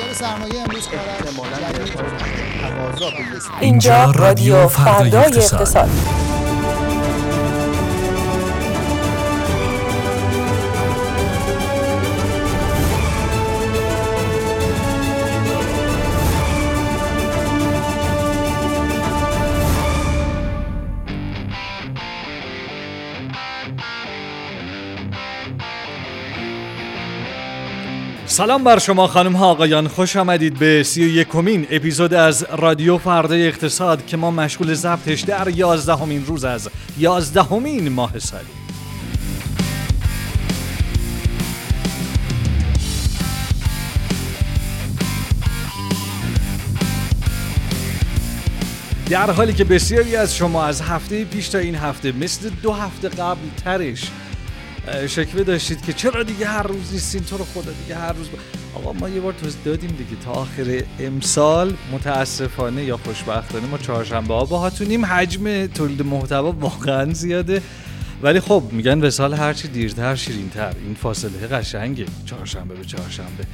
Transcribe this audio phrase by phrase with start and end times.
[0.00, 0.88] بازار سرمایه امروز
[3.60, 5.88] اینجا رادیو فردای اقتصاد.
[28.40, 29.88] سلام بر شما خانم ها آقایان.
[29.88, 35.20] خوش آمدید به سی و یکمین اپیزود از رادیو فردای اقتصاد که ما مشغول ضبطش
[35.20, 38.46] در یازدهمین روز از یازدهمین ماه سالی.
[49.10, 53.08] در حالی که بسیاری از شما از هفته پیش تا این هفته مثل دو هفته
[53.08, 54.10] قبل ترش
[55.08, 58.26] شکوه داشتید که چرا دیگه هر روز نیستین؟ تو رو خدا دیگه هر روز
[58.74, 60.22] آقا ما یه بار توضیح دادیم دیگه.
[60.24, 67.62] تا آخر امسال متاسفانه یا خوشبختانه ما چهارشنبه ها باهاتونیم حجم تولید محتوا واقعا زیاده.
[68.22, 70.72] ولی خب میگن وسال هرچی دیرتر شیرینتر.
[70.84, 72.06] این فاصله قشنگه.
[72.26, 73.44] چهارشنبه به چهارشنبه.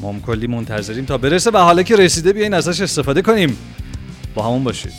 [0.00, 1.50] ما هم کلی منتظریم تا برسه.
[1.50, 3.58] و حالا که رسیده بیاین ازش استفاده کنیم.
[4.34, 4.92] با همون باشید.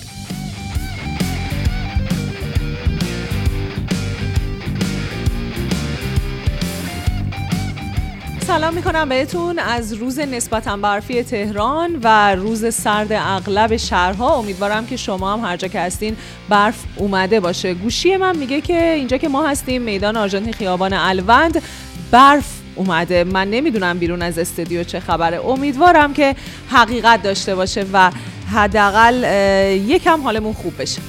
[8.52, 9.60] سلام می‌کنم بهتون.
[9.60, 15.58] از روز نسبتا برفی تهران و روز سرد اغلب شهرها امیدوارم که شما هم هر
[15.58, 16.16] جا که هستین
[16.50, 17.74] برف اومده باشه.
[17.74, 21.62] گوشی من میگه که اینجا که ما هستیم میدان آرژانتین خیابان الوند
[22.12, 23.24] برف اومده.
[23.24, 25.46] من نمی‌دونم بیرون از استودیو چه خبره.
[25.46, 26.36] امیدوارم که
[26.70, 28.12] حقیقت داشته باشه و
[28.54, 29.24] حداقل
[29.88, 31.02] یکم حالمون خوب بشه.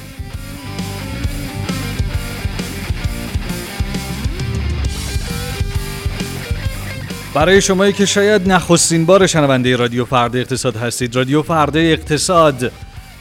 [7.35, 11.17] برای شمایی که شاید نخستین بار شنونده رادیو فردا اقتصاد هستید.
[11.17, 12.73] رادیو فردا اقتصاد.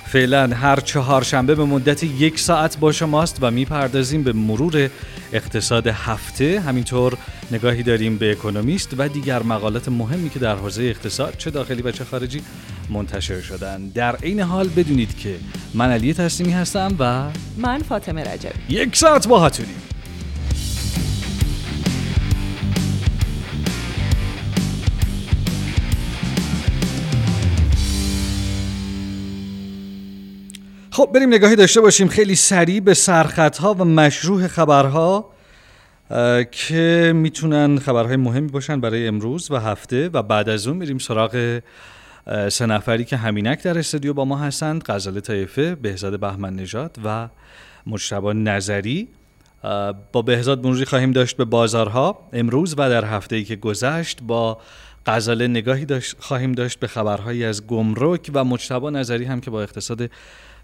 [0.05, 4.89] فعلا هر چهارشنبه به مدت یک ساعت با شماست و می‌پردازیم به مرور
[5.33, 6.59] اقتصاد هفته.
[6.59, 7.17] همینطور
[7.51, 11.91] نگاهی داریم به اکونومیست و دیگر مقالات مهمی که در حوزه اقتصاد چه داخلی و
[11.91, 12.41] چه خارجی
[12.89, 13.87] منتشر شدن.
[13.95, 15.35] در عین حال بدونید که
[15.73, 17.23] من علی تسلیمی هستم و
[17.57, 18.75] من فاطمه رجبی.
[18.75, 19.90] یک ساعت با هاتونیم.
[31.01, 32.07] خب بریم نگاهی داشته باشیم.
[32.07, 32.95] خیلی سریع به
[33.59, 35.33] ها و مشروع خبرها
[36.51, 41.59] که می‌تونن خبرهای مهمی باشن برای امروز و هفته و بعد از اون میریم سراغ
[42.49, 44.83] سه نفری که همینک در استودیو با ما هستند.
[44.83, 47.27] غزاله طایفه بهزاد بهمن نژاد و
[47.87, 49.07] مجتبی نظری.
[50.11, 52.29] با بهزاد مرزی خواهیم داشت به بازارها.
[52.33, 54.57] امروز و در هفته ای که گذشت با
[55.05, 59.61] غزاله نگاهی داشت خواهیم داشت به خبرهایی از گمرک و مجتبی نظری هم که با
[59.61, 60.09] اقتصاد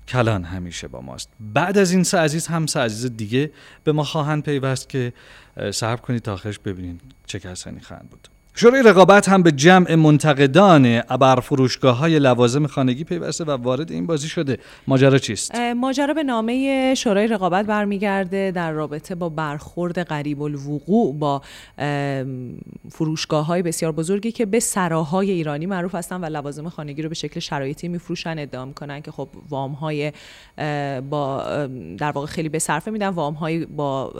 [0.07, 1.29] کلان همیشه با ماست.
[1.39, 3.51] بعد از این سه عزیز هم سه عزیز دیگه
[3.83, 5.13] به ما خواهند پیوست که
[5.71, 8.27] صبر کنید تا آخرش ببینید چه کسانی خواهند بود.
[8.59, 14.07] شورای رقابت هم به جمع منتقدان ابر فروشگاه های لوازم خانگی پیوسته و وارد این
[14.07, 14.57] بازی شده.
[14.87, 21.41] ماجرا چیست؟ ماجرا به نامه شورای رقابت برمیگرده در رابطه با برخورد قریب الوقوع با
[22.91, 27.15] فروشگاه های بسیار بزرگی که به سراهای ایرانی معروف هستن و لوازم خانگی رو به
[27.15, 30.11] شکل شرایطی میفروشن ادعا می‌کنن که خب وام های
[31.09, 31.43] با
[31.97, 33.07] در واقع خیلی به صرفه میدن.
[33.07, 34.13] وام های با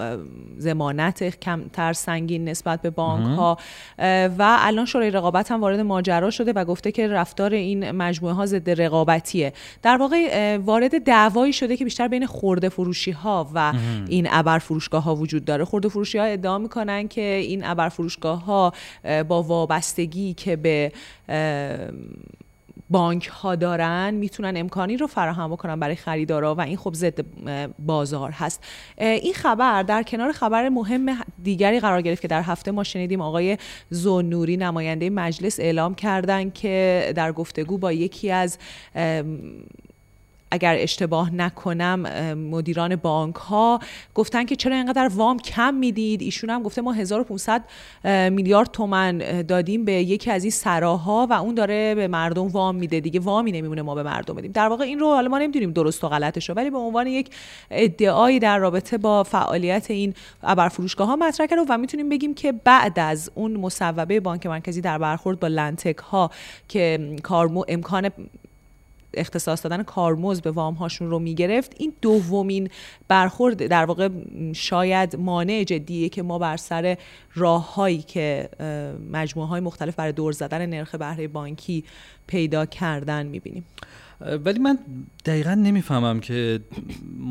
[0.59, 3.58] ضمانت کمتر سنگین نسبت به بانک ها
[4.28, 8.46] و الان شورای رقابت هم وارد ماجرا شده و گفته که رفتار این مجموعه ها
[8.46, 9.54] ضد رقابتیه.
[9.82, 13.74] در واقع وارد دعوایی شده که بیشتر بین خورده فروشی ها و
[14.08, 15.66] این ابر فروشگاه ها وجود داره.
[15.66, 18.74] خورده فروشی ها ادعا می‌کنن که این ابر فروشگاه ها
[19.28, 20.92] با وابستگی که به
[22.90, 27.26] بانک ها دارن می‌تونن امکانی رو فراهم بکنن برای خریدارا و این خب ضد
[27.80, 28.64] بازار هست.
[28.98, 33.58] این خبر در کنار خبر مهم دیگری قرار گرفت که در هفته ما شنیدیم آقای
[33.90, 38.57] زونوری نماینده مجلس اعلام کردن که در گفتگو با یکی از
[40.52, 42.00] اگر اشتباه نکنم
[42.34, 43.80] مدیران بانک ها
[44.16, 47.64] گفتن که چرا اینقدر وام کم می‌دید؟ ایشون هم گفته ما 1500
[48.32, 53.00] میلیارد تومن دادیم به یکی از این سراها و اون داره به مردم وام میده
[53.00, 54.52] دیگه وامی نمیمونه ما به مردم بدیم.
[54.52, 57.30] در واقع این رو حالا ما نمی‌دونیم درست و غلطش رو ولی به عنوان یک
[57.72, 60.14] ادعایی در رابطه با فعالیت این
[60.44, 64.98] ابرفروشگاه ها مطرح کرده و می‌تونیم بگیم که بعد از اون مصوبه بانک مرکزی در
[64.98, 66.32] برخورد با لنتک ها
[66.68, 68.10] که کارمو امکان
[69.13, 71.74] اختصاص دادن کارمز به وام هاشون رو می‌گرفت.
[71.77, 72.69] این دومین
[73.07, 74.09] برخورد در واقع
[74.54, 76.98] شاید مانع جدیه که ما بر سر
[77.36, 78.50] راههایی که
[79.12, 81.83] مجموعه های مختلف برای دور زدن نرخ بهره بانکی
[82.27, 83.65] پیدا کردن می‌بینیم.
[84.45, 84.80] ولی من
[85.25, 86.60] دقیقا نمی‌فهمم که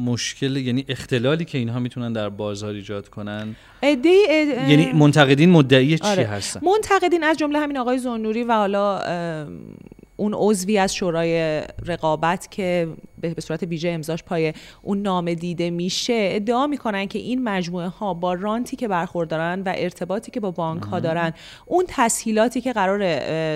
[0.05, 3.56] مشکل یعنی اختلالی که اینها می‌تونن در بازار ایجاد کنن.
[3.82, 6.25] یعنی منتقدین مدعی چی آره.
[6.26, 8.99] هستن؟ منتقدین از جمله همین آقای زنوری و حالا
[10.17, 12.89] اون عضوی از شورای رقابت که
[13.21, 18.15] به صورت ویژه امضاش پای اون نامه دیده میشه ادعا می‌کنن که این مجموعه ها
[18.15, 21.33] با رانتی که برخوردارن و ارتباطی که با بانک ها دارن
[21.67, 22.99] اون تسهیلاتی که قرار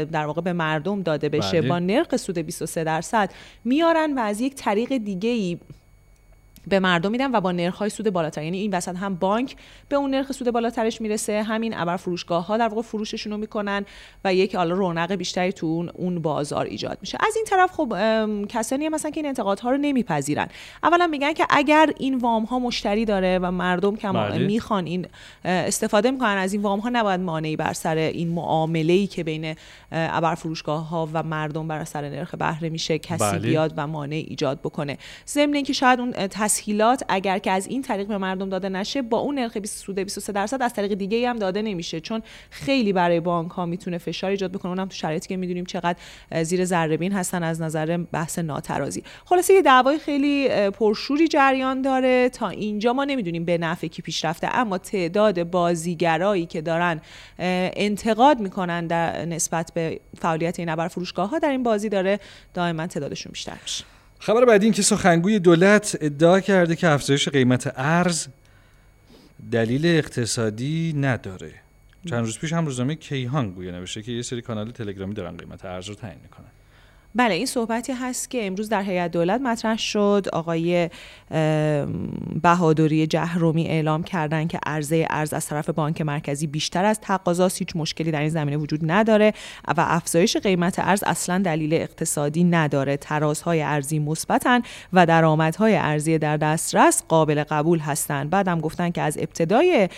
[0.05, 1.69] در واقع به مردم داده بشه بله.
[1.69, 3.31] با نرخ سود 23 درصد
[3.65, 5.59] میارن و از یک طریق دیگه ای
[6.69, 9.57] به مردم میدن و با نرخ های سود بالاتر یعنی این وسط هم بانک
[9.89, 13.85] به اون نرخ سود بالاترش می‌رسه همین ابر فروشگاه ها در واقع فروششون رو می‌کنن
[14.25, 17.97] و یک حالا رونق بیشتری تو اون اون بازار ایجاد میشه از این طرف خب
[18.49, 20.49] کسانی هم مثلا که این انتقادها رو نمیپذیرن
[20.83, 24.39] اولا میگن که اگر این وام ها مشتری داره و مردم که بله.
[24.39, 25.07] می‌خوان این
[25.45, 29.55] استفاده می‌کنن از این وام ها نباید مانعی بر سر این معامله ای که بین
[29.93, 33.39] ابر فروشگاه ها و مردم بر سر نرخ بهره میشه کسی بله.
[33.39, 34.99] بیاد و مانع ایجاد بکنه
[35.29, 36.15] ضمن اینکه شاید اون
[36.51, 39.99] تسهیلات اگر که از این طریق به مردم داده نشه با اون نرخ 20 سود
[39.99, 42.01] 23 درصد از طریق دیگه هم داده نمیشه.
[42.01, 44.73] چون خیلی برای بانک ها می‌تونه فشار ایجاد بکنه.
[44.73, 45.99] اونم تو شرایطی که می‌دونیم چقدر
[46.43, 49.03] زیر ذره بین هستن از نظر بحث ناترازی.
[49.25, 52.29] خلاصه یه دعوای خیلی پرشوری جریان داره.
[52.29, 57.01] تا اینجا ما نمی‌دونیم به نفع کی پیش رفته اما تعداد بازیگرایی که دارن
[57.39, 62.21] انتقاد می‌کنن در نسبت به فعالیت این ابر فروشگاه ها در این بازی داره
[62.55, 63.85] دائما تعدادشون بیشتر میشه.
[64.23, 68.27] خبر بعدی این که سخنگوی دولت ادعا کرده که افزایش قیمت ارز
[69.53, 71.53] دلیل اقتصادی نداره.
[72.09, 75.65] چند روز پیش هم روزنامه کیهان گویا نوشته که یه سری کانال تلگرامی دارن قیمت
[75.65, 76.50] ارز رو تعیین می‌کنن.
[77.15, 80.27] بله این صحبتی هست که امروز در هیئت دولت مطرح شد.
[80.33, 80.91] آقای
[82.43, 87.59] بهادری جهرومی اعلام کردن که عرضه ارز از طرف بانک مرکزی بیشتر از تقاضاست.
[87.59, 89.35] هیچ مشکلی در این زمینه وجود نداره
[89.69, 92.97] و افزایش قیمت ارز اصلا دلیل اقتصادی نداره.
[92.97, 94.63] ترازهای ارزی مثبتن
[94.93, 99.89] و درآمدهای ارزی در دسترس قابل قبول هستند بعدم گفتن که از ابتدای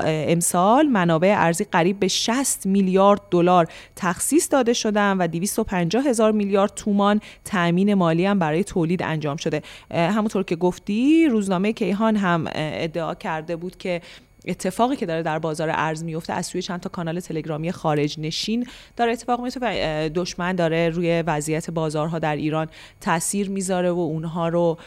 [0.00, 3.66] امسال منابع ارزی قریب به 60 میلیارد دلار
[3.96, 6.32] تخصیص داده شدن و 250 هزار
[6.76, 9.62] تومان تأمین مالی هم برای تولید انجام شده.
[9.90, 14.00] همونطور که گفتی روزنامه کیهان هم ادعا کرده بود که
[14.46, 18.66] اتفاقی که داره در بازار ارز میفته از سوی چند تا کانال تلگرامی خارج نشین
[18.96, 22.68] داره اتفاق میفته و دشمن داره روی وضعیت بازارها در ایران
[23.00, 24.78] تاثیر می‌ذاره و اونها رو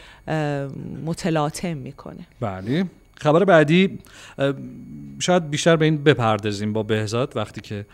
[1.06, 2.26] متلاطم می‌کنه.
[2.40, 2.84] بله.
[3.14, 3.98] خبر بعدی
[5.18, 7.86] شاید بیشتر به این بپردازیم با بهزاد وقتی که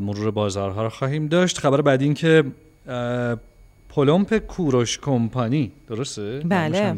[0.00, 1.58] مرور بازارها رو خواهیم داشت.
[1.58, 2.44] خبر بعدی این که
[3.88, 6.96] پلمپ کوروش کمپانی درسته؟ بله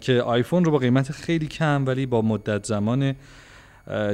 [0.00, 3.14] که آیفون رو با قیمت خیلی کم ولی با مدت زمان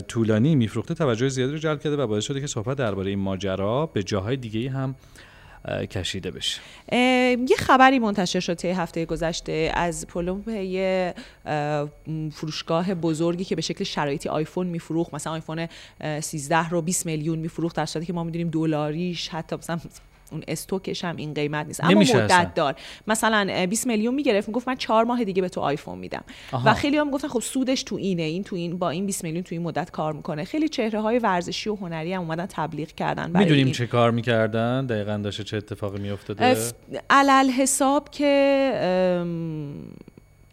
[0.09, 3.87] طولانی میفروخته توجه زیادی رو جلب کرده و باعث شده که صحبت درباره این ماجرا
[3.87, 4.95] به جاهای دیگه هم
[5.91, 6.61] کشیده بشه
[7.49, 11.15] یه خبری منتشر شد طی هفته گذشته از پلمپ یه
[12.33, 15.69] فروشگاه بزرگی که به شکل شرایطی آیفون میفروخت مثلا آیفون
[16.21, 19.81] 13 رو 20 میلیون میفروخت در صورتی که ما می‌دونیم دلاریش حتی مثلا
[20.33, 21.85] اون stock ش هم این قیمت نیست.
[21.85, 22.75] اما مدت دار.
[23.07, 26.25] مثلا 20 میلیون می‌گرفت می‌گفت من چهار ماه دیگه به تو آیفون میدم.
[26.65, 28.23] و خیلی هم می‌گفتن خب سودش تو اینه.
[28.23, 30.45] این تو این با این 20 میلیون تو این مدت کار می‌کنه.
[30.45, 35.17] خیلی چهره های ورزشی و هنری هم اومدن تبلیغ کردن می‌دونیم چه کار می‌کردن؟ دقیقا
[35.17, 36.57] داشته چه اتفاقی میافتاده؟
[37.11, 38.33] علل حساب که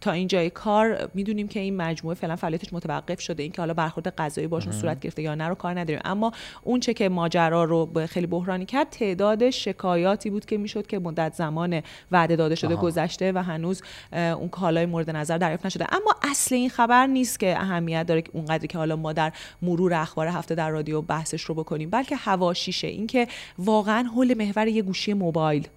[0.02, 3.44] تا اینجای کار می‌دونیم که این مجموعه فعلا فعالیتش متوقف شده.
[3.44, 6.02] اینکه حالا برخورد قضایی باشون صورت گرفته یا نه رو کار نداریم.
[6.06, 6.32] اما
[6.64, 11.34] اون چه که ماجرا رو خیلی بحرانی کرد تعداد شکایاتی بود که می‌شد که مدت
[11.34, 13.82] زمان وعده داده شده گذشته و هنوز
[14.14, 15.86] اون کالای مورد نظر دریافت نشده.
[15.94, 19.94] اما اصل این خبر نیست که اهمیت داره که اونقدری که حالا ما در مرور
[19.94, 22.88] اخبار هفته در رادیو بحثش رو بکنیم بلکه هواشیشه.
[22.88, 23.28] اینکه
[23.58, 25.68] واقعا حول محور یه گوشی موبایل.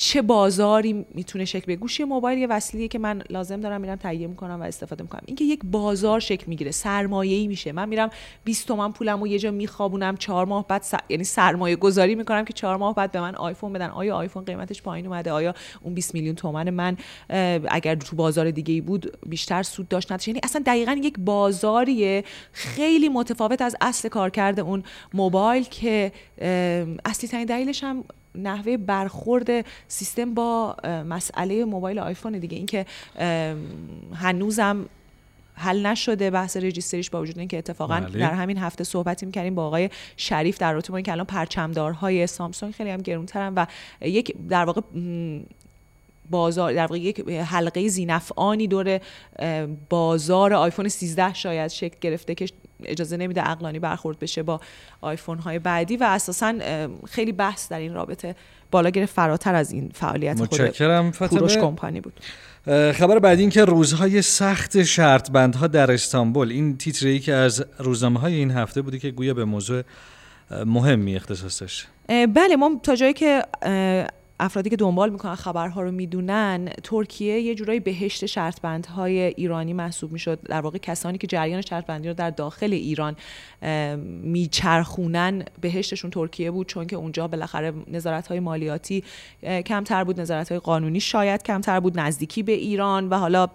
[0.00, 1.76] چه بازاری می‌تونه شکل بگیره.
[1.76, 5.22] گوشی موبایل یه وسیله که من لازم دارم میرم تهیه می‌کنم و استفاده می‌کنم.
[5.26, 6.70] اینکه یک بازار شکل می‌گیره.
[6.70, 7.72] سرمایه‌ای میشه.
[7.72, 8.10] من میرم
[8.44, 10.94] 20 تومن پولمو یه جا میخوابونم چهار ماه بعد س...
[11.08, 13.90] یعنی سرمایه گذاری می‌کنم که چهار ماه بعد به من آیفون بدن.
[13.90, 16.96] آیا آیفون قیمتش پایین اومده؟ آیا اون 20 میلیون تومن من
[17.68, 22.24] اگر تو بازار دیگه ای بود بیشتر سود داشت نداشت؟ یعنی اصلا دقیقا یک بازاریه.
[22.52, 24.82] خیلی متفاوت از اصل کارکرد اون
[25.14, 26.12] موبایل که
[27.04, 28.04] اصلی ترین دلیلش هم
[28.34, 29.48] نحوه برخورد
[29.88, 32.86] سیستم با مسئله موبایل آیفون دیگه اینکه
[34.14, 34.86] هنوزم
[35.54, 38.18] حل نشده بحث رجیستریش با وجود اینکه اتفاقا بله.
[38.18, 42.74] در همین هفته صحبتی می‌کردیم با آقای شریف در رابطه با اینکه الان پرچمدارهای سامسونگ
[42.74, 43.66] خیلی هم گرونترن و
[44.00, 44.80] یک در واقع
[46.30, 49.00] بازار در واقع یک حلقه زینفعانی دور
[49.88, 52.46] بازار آیفون 13 شاید شکل گرفته که
[52.84, 54.60] اجازه نمیده اقلانی برخورد بشه با
[55.00, 56.54] آیفون های بعدی و اساسا
[57.10, 58.34] خیلی بحث در این رابطه
[58.70, 62.20] بالا گرفت فراتر از این فعالیت خود متشکرم کوروش کمپانی بود.
[62.92, 66.50] خبر بعدی این که روزهای سخت شرطبندها در استانبول.
[66.50, 69.82] این تیتری که از روزنامه های این هفته بوده که گویا به موضوع
[70.66, 73.42] مهمی اختصاص داشت بله ما تا جایی که
[74.40, 80.38] افرادی که دنبال می‌کنن خبرها رو می‌دونن ترکیه یه جورایی بهشت شرطبندهای ایرانی محسوب می‌شد.
[80.42, 83.16] در واقع کسانی که جریان شرطبندی رو در داخل ایران
[84.22, 89.04] میچرخونن بهشتشون ترکیه بود چون که اونجا بالاخره نظارت های مالیاتی
[89.42, 90.20] کمتر بود.
[90.20, 92.00] نظارت های قانونی شاید کمتر بود.
[92.00, 93.48] نزدیکی به ایران و حالا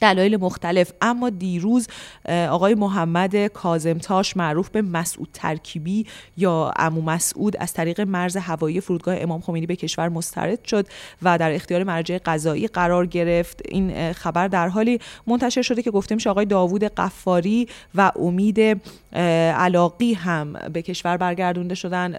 [0.00, 0.92] دلایل مختلف.
[1.00, 1.88] اما دیروز
[2.28, 9.16] آقای محمد کازمتاش معروف به مسعود ترکیبی یا امو مسعود از طریق مرز هوایی فرودگاه
[9.18, 10.86] امام خمینی به کشور مسترد شد
[11.22, 13.60] و در اختیار مرجع قضایی قرار گرفت.
[13.68, 18.80] این خبر در حالی منتشر شده که گفته میشه آقای داوود قفاری و امید
[19.56, 22.14] علاقی هم به کشور برگردونده شدن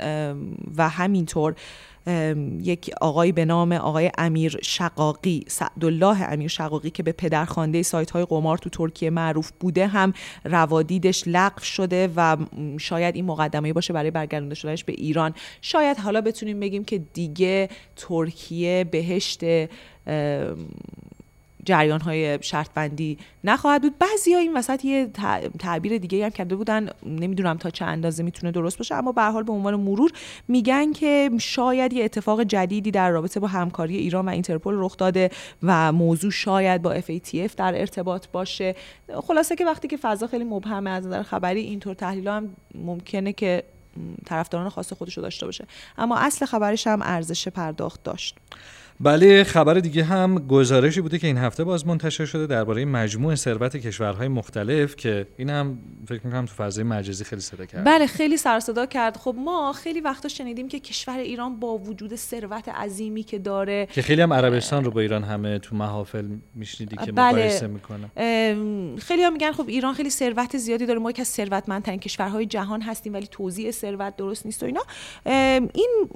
[0.77, 1.55] و همینطور
[2.61, 8.25] یک آقای به نام آقای امیر شقاقی سعدالله امیر شقاقی که به پدرخوانده سایت های
[8.25, 10.13] قمار تو ترکیه معروف بوده هم
[10.45, 12.37] روادیدش لغو شده و
[12.79, 15.33] شاید این مقدمه باشه برای برگردونده شدنش به ایران.
[15.61, 19.43] شاید حالا بتونیم بگیم که دیگه ترکیه بهشت
[21.65, 23.97] جریان های شرط بندی نخواهد بود.
[23.99, 28.23] بعضی ها این وسط یه تع- تعبیر دیگه هم کرده بودن نمی‌دونم تا چه اندازه
[28.23, 30.11] می‌تونه درست باشه اما به حال به عنوان مرور
[30.47, 35.29] میگن که شاید یه اتفاق جدیدی در رابطه با همکاری ایران و اینترپل رخ داده
[35.63, 38.75] و موضوع شاید با FATF در ارتباط باشه.
[39.27, 43.63] خلاصه که وقتی که فضا خیلی مبهمه از نظر خبری اینطور تحلیل هم ممکنه که
[44.25, 45.65] طرفداران خاص خودش رو داشته باشه.
[45.97, 48.37] اما اصل خبرش هم ارزش پرداخت داشت.
[49.03, 53.77] بله خبر دیگه هم گزارشی بوده که این هفته باز منتشر شده درباره مجموع ثروت
[53.77, 55.77] کشورهای مختلف که این هم
[56.07, 57.83] فکر می‌کنم تو فضای مجازی خیلی صدا کرد.
[57.83, 59.17] بله خیلی سر صدا کرد.
[59.17, 64.01] خب ما خیلی وقتا شنیدیم که کشور ایران با وجود ثروت عظیمی که داره که
[64.01, 67.29] خیلی هم عربستان رو با ایران همه تو محافل میشنیدی که بله.
[67.29, 68.07] مقایسه می‌کنه.
[68.97, 70.99] خیلی هم میگن خب ایران خیلی ثروت زیادی داره.
[70.99, 74.81] ما یکی از ثروتمندترین کشورهای جهان هستیم ولی توزیع ثروت درست نیست و اینا.
[75.73, 76.09] این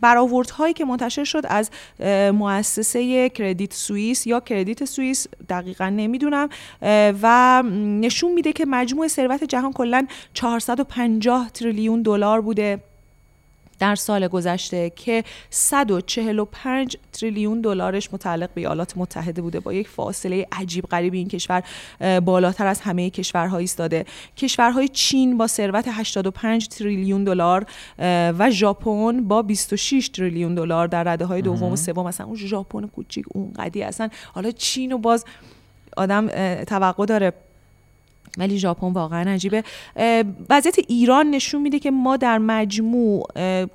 [0.00, 1.70] برآوردهایی که منتشر شد از
[2.32, 6.48] مؤسسه کردیت سوئیس یا کردیت سوئیس دقیقا نمی‌دونم
[7.22, 7.62] و
[8.00, 12.80] نشون میده که مجموع ثروت جهان کلا 450 تریلیون دلار بوده.
[13.78, 20.46] در سال گذشته که 145 تریلیون دلارش متعلق به ایالات متحده بوده با یک فاصله
[20.52, 21.62] عجیب غریبی این کشور
[22.24, 24.04] بالاتر از همه کشورها ایستاده.
[24.36, 27.66] کشورهای چین با ثروت 85 تریلیون دلار
[28.38, 32.06] و ژاپن با 26 تریلیون دلار در رده های دوم و سوم.
[32.06, 34.08] مثلا اون ژاپن کوچیک اون قدی اصلا.
[34.32, 35.24] حالا چین و باز
[35.96, 36.28] آدم
[36.64, 37.32] توقع داره
[38.36, 39.64] ولی ژاپن واقعا عجیبه.
[40.50, 43.26] وضعیت ایران نشون میده که ما در مجموع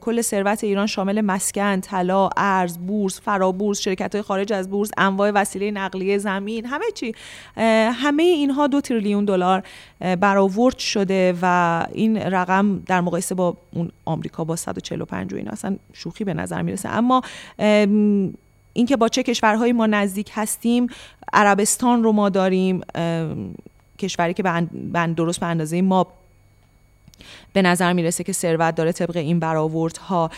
[0.01, 5.31] کل ثروت ایران شامل مسکن، طلا، ارز، بورس، فرابورس، شرکت های خارج از بورس، انواع
[5.31, 7.15] وسیله نقلیه زمین، همه چی.
[7.91, 9.63] همه اینها دو تریلیون دلار
[9.99, 15.77] برآورد شده و این رقم در مقایسه با اون آمریکا با 145 و اینا اصلا
[15.93, 16.89] شوخی به نظر می‌رسه.
[16.89, 17.21] اما
[17.59, 18.33] ام،
[18.73, 20.87] اینکه با چه کشورهایی ما نزدیک هستیم
[21.33, 22.81] عربستان رو ما داریم
[24.01, 26.07] کشوری که اند- درست به اندازه ما
[27.53, 30.31] به نظر می‌رسه که ثروت داره طبق این برآوردها.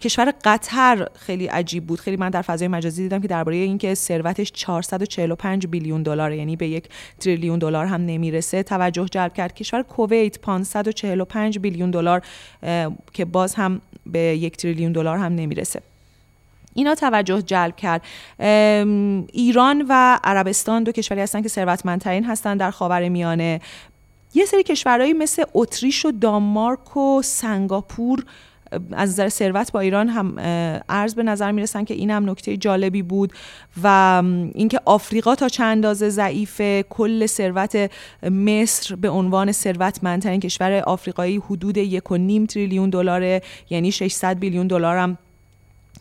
[0.00, 2.00] کشور قطر خیلی عجیب بود.
[2.00, 6.68] خیلی من در فضای مجازی دیدم که درباره اینکه ثروتش 445 بیلیون دلار یعنی به
[6.68, 6.88] یک
[7.20, 9.54] تریلیون دلار هم نمی‌رسه توجه جلب کرد.
[9.54, 12.22] کشور کویت 545 بیلیون دلار
[13.12, 15.80] که باز هم به یک تریلیون دلار هم نمی‌رسه.
[16.74, 18.02] اینا توجه جلب کرد.
[19.32, 23.60] ایران و عربستان دو کشوری هستن که ثروتمندترین هستن در خاور میانه.
[24.34, 28.24] یه سری کشورهایی مثل اتریش و دانمارک و سنگاپور
[28.92, 30.34] از نظر ثروت با ایران هم
[30.88, 33.32] ارز به نظر می‌رسن که این هم نکته جالبی بود
[33.82, 34.22] و
[34.54, 37.90] اینکه آفریقا تا چند اندازه ضعیفه کل ثروت
[38.22, 44.66] مصر به عنوان ثروتمندترین کشور آفریقایی حدود یک و نیم تریلیون دلاره یعنی 600 بیلیون
[44.66, 45.18] دلار هم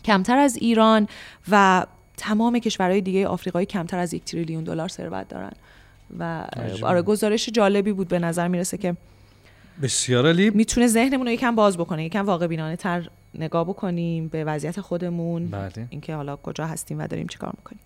[0.05, 1.07] کمتر از ایران
[1.51, 1.85] و
[2.17, 5.51] تمام کشورهای دیگه آفریقایی کمتر از یک تریلیون دلار ثروت دارن.
[6.19, 6.43] و.
[6.81, 8.95] آره گزارش جالبی بود به نظر می‌رسه که
[9.81, 10.49] بسیار عالی.
[10.49, 15.47] می‌تونه ذهنمون رو یکم باز بکنه یکم واقع بینانه تر نگاه بکنیم به وضعیت خودمون.
[15.47, 15.87] بله.
[15.89, 17.79] اینکه حالا کجا هستیم و داریم چیکار می‌کنیم.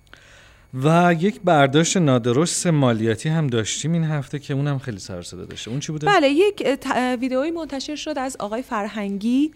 [0.73, 5.71] و یک برداشت نادرست مالیاتی هم داشتیم این هفته که اونم خیلی سر صدا داشته.
[5.71, 6.67] اون چی بوده؟ بله یک
[7.19, 9.51] ویدئویی منتشر شد از آقای فرهنگی.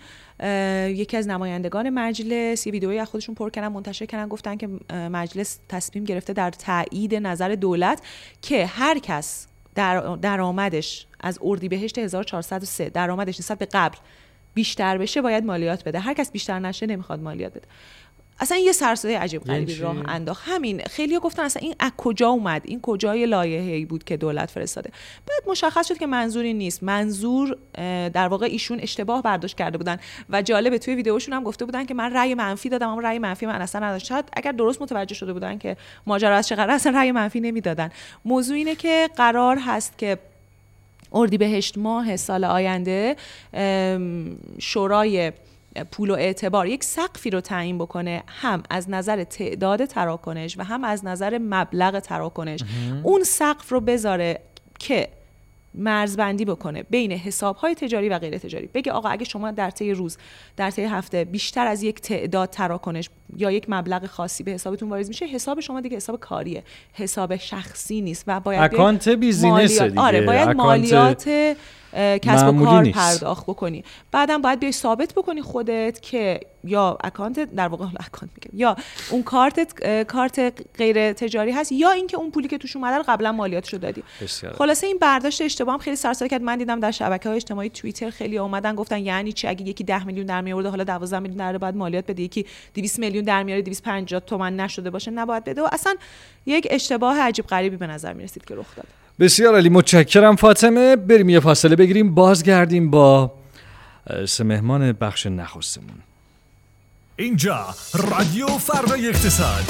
[0.88, 5.60] یکی از نمایندگان مجلس یه ویدئویی از خودشون پر کردن منتشر کردن گفتن که مجلس
[5.70, 8.02] تصمیم گرفته در تایید نظر دولت
[8.42, 13.98] که هر کس در درآمدش از اردیبهشت 1403 درآمدش نسبت به قبل
[14.54, 16.00] بیشتر بشه باید مالیات بده.
[16.00, 17.68] هر کس بیشتر نشه نمی‌خواد مالیات بده.
[18.42, 20.44] اصلا یه سرسده عجیب غریبی راه انداخت.
[20.46, 24.90] همین خیلی گفتن اصلا این از کجا اومد؟ این کجای لایحه‌ای بود که دولت فرستاده؟
[25.28, 26.84] بعد مشخص شد که منظوری نیست.
[26.84, 27.58] منظور
[28.10, 29.98] در واقع ایشون اشتباه برداشت کرده بودن
[30.30, 33.46] و جالبه توی ویدیوشون هم گفته بودن که من رأی منفی دادم اما رأی منفی
[33.46, 34.06] من اصلا نداشت.
[34.06, 37.90] شاید اگر درست متوجه شده بودن که ماجرا از چه قرار اصلا رأی منفی نمی‌دادن.
[38.26, 40.18] موضوع اینه که قرار هست که
[41.14, 43.16] اردیبهشت ماه سال آینده
[44.60, 45.32] شورای
[45.92, 50.84] پول و اعتبار یک سقفی رو تعیین بکنه هم از نظر تعداد تراکنش و هم
[50.84, 52.60] از نظر مبلغ تراکنش.
[53.04, 54.40] اون سقف رو بذاره
[54.80, 55.08] که
[55.76, 58.70] مرزبندی بکنه بین حساب های تجاری و غیر تجاری.
[58.74, 60.18] بگه آقا اگه شما در طی روز
[60.58, 65.08] در طی هفته بیشتر از یک تعداد تراکنش یا یک مبلغ خاصی به حسابتون واریز
[65.08, 66.64] میشه حساب شما دیگه حساب کاریه.
[66.94, 70.02] حساب شخصی نیست و باید account business دیگه.
[70.02, 71.56] آره باید مالیات
[71.94, 73.84] کسب و کار پرداخت بکنی.
[74.12, 78.60] بعدم باید بیای ثابت بکنی خودت که یا account در واقع account میگم.
[78.60, 78.76] یا
[79.10, 83.32] اون کارت کارت غیر تجاری هست یا اینکه اون پولی که توش اومده رو قبلا
[83.32, 84.04] مالیاتشو دادی.
[84.58, 86.42] خلاصه این برداشت اشتباه هم خیلی سر و صدا کرد.
[86.42, 90.04] من دیدم در شبکه های اجتماعی توییتر خیلی اومدن گفتن یعنی چی؟ اگه یکی 10
[90.04, 92.24] میلیون در میاورده حالا 12 میلیون در بعد مالیات بده.
[92.24, 95.12] یکی 200 میلیون در میاره 250 تومن نشده باشه.
[95.12, 95.62] نباید بده.
[95.62, 95.96] و اصلا
[96.46, 98.88] یک اشتباه عجیب غریبی به نظر می‌رسید که رخ داد.
[99.22, 100.96] بسیار علی متشکرم فاطمه.
[100.96, 102.16] بریم یه فاصله بگیریم.
[102.16, 103.32] بازگردیم با
[104.28, 105.98] سه مهمان بخش نخستمون.
[107.16, 109.64] اینجا رادیو فردای اقتصاد.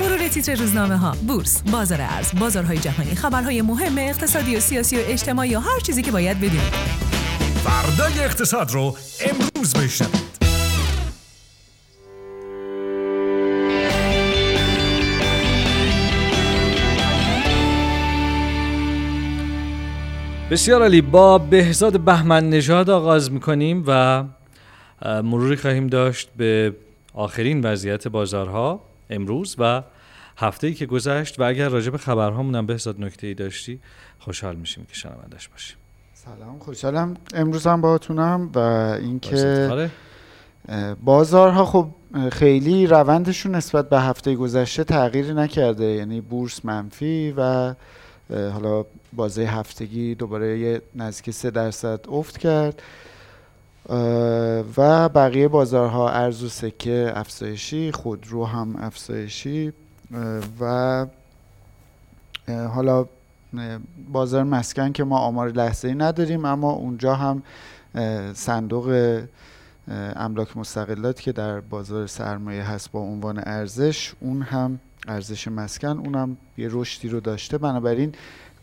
[0.00, 5.00] مرور تیتر روزنامه ها بورس بازار ارز بازارهای جهانی خبرهای مهم اقتصادی و سیاسی و
[5.02, 6.72] اجتماعی و هر چیزی که باید بدونید.
[7.64, 8.96] فردای اقتصاد رو
[9.30, 10.41] امروز بشنوید.
[20.52, 24.24] بسیار علی با بهزاد بهمن نژاد آغاز می‌کنیم و
[25.04, 26.74] مروری خواهیم داشت به
[27.14, 29.82] آخرین وضعیت بازارها امروز و
[30.36, 33.80] هفته ای که گذشت و اگر راجع به خبرهامون هم بهزاد نکته ای داشتی
[34.18, 35.76] خوشحال میشیم که شنوندش باشیم.
[36.14, 37.16] سلام خوشحالم.
[37.34, 39.90] امروز هم باهاتونم و اینکه
[41.04, 41.88] بازارها خب
[42.32, 45.84] خیلی روندشون نسبت به هفته گذشته تغییری نکرده.
[45.84, 47.74] یعنی بورس منفی و
[48.30, 52.82] حالا بازه هفتگی دوباره یه نزدیک سه درصد افت کرد.
[54.76, 59.72] و بقیه بازارها ارز و سکه افزایشی خودرو هم افزایشی.
[60.60, 61.06] و
[62.48, 63.06] حالا
[64.12, 67.42] بازار مسکن که ما آمار لحظه ای نداریم اما اونجا هم
[68.34, 69.20] صندوق
[70.16, 76.36] املاک مستقلات که در بازار سرمایه هست با عنوان ارزش اون هم ارزش مسکن اونم
[76.58, 77.58] یه رشدی رو داشته.
[77.58, 78.14] بنابراین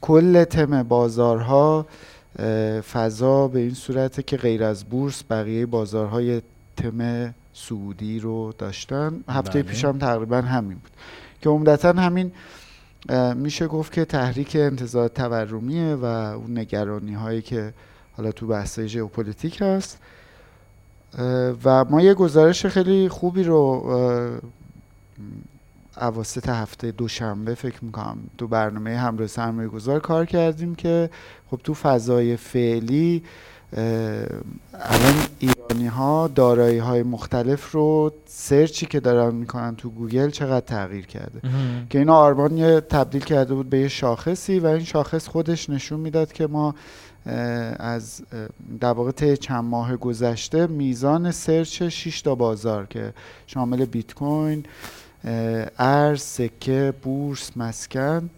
[0.02, 1.86] کل تم بازارها
[2.92, 6.42] فضا به این صورته که غیر از بورس بقیه بازارهای
[6.78, 9.24] تم سعودی رو داشتن.
[9.30, 9.72] هفته بله.
[9.72, 10.92] پیش هم تقریبا همین بود.
[11.42, 12.32] که عمدتا همین
[13.36, 17.74] میشه گفت که تحریک انتظار تورمیه و اون نگرانی هایی که
[18.18, 19.98] حالا تو بحث ژئوپلیتیک هست.
[21.64, 24.42] و ما یه گزارش خیلی خوبی رو
[26.00, 31.10] اواسط هفته دوشنبه فکر می‌کنم تو برنامه همراه سرمایه گذار کار کردیم که
[31.52, 33.24] خب تو فضای فعلی
[34.74, 40.66] الان ایرانی ها دارایی های مختلف رو search ی که دارن می‌کنن تو گوگل چقدر
[40.66, 41.42] تغییر کرده.
[41.90, 46.00] که اینا آرمان یه تبدیل کرده بود به یه شاخصی و این شاخص خودش نشون
[46.00, 46.76] می‌داد که ما
[47.80, 48.22] از
[48.80, 53.14] در واقع چند ماه گذشته میزان سرچ 6 تا بازار که
[53.48, 54.66] شامل بیت کوین
[55.24, 58.30] ارز سکه بورس مسکن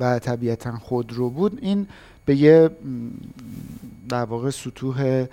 [0.00, 1.58] و طبیعتا خودرو بود.
[1.62, 1.86] این
[2.26, 2.70] به یه
[4.08, 5.26] در واقع سطوح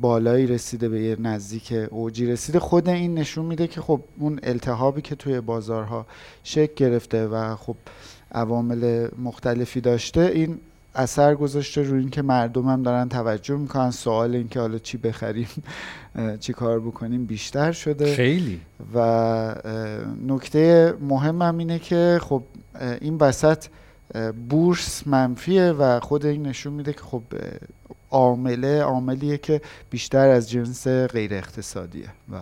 [0.00, 2.58] بالایی رسیده به یه نزدیک اوجی رسیده.
[2.58, 6.06] خود این نشون میده که خب اون التهابی که توی بازارها
[6.44, 7.76] شکل گرفته و خب
[8.32, 10.58] عوامل مختلفی داشته این
[10.94, 13.90] اثر گذاشته روی اینکه مردم هم دارن توجه می‌کنن.
[13.90, 15.48] سوال اینکه حالا چی بخریم
[16.40, 18.14] چی کار بکنیم بیشتر شده.
[18.14, 18.60] خیلی.
[18.94, 19.54] و
[20.26, 22.42] نکته مهم هم اینه که خب
[23.00, 23.66] این وسط
[24.48, 27.22] بورس منفیه و خود این نشون میده که خب
[28.10, 32.08] عامله عاملیه که بیشتر از جنس غیر اقتصادیه.
[32.32, 32.36] و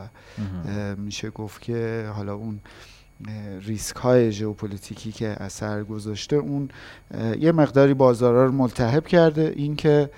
[0.97, 2.61] میشه گفت که حالا اون
[3.67, 6.69] ریسک های ژئوپلیتیکی که اثر گذاشته اون
[7.39, 9.53] یه مقداری بازارها رو ملتهب کرده.
[9.57, 10.11] اینکه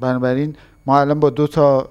[0.00, 1.88] بنابراین ما الان با دو تا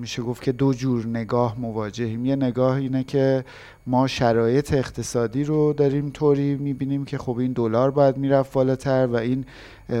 [0.00, 2.24] میشه گفت که دو جور نگاه مواجهیم.
[2.24, 3.44] یه نگاه اینه که
[3.86, 9.16] ما شرایط اقتصادی رو داریم طوری می‌بینیم که خب این دلار باید می‌رفت بالاتر و
[9.16, 9.44] این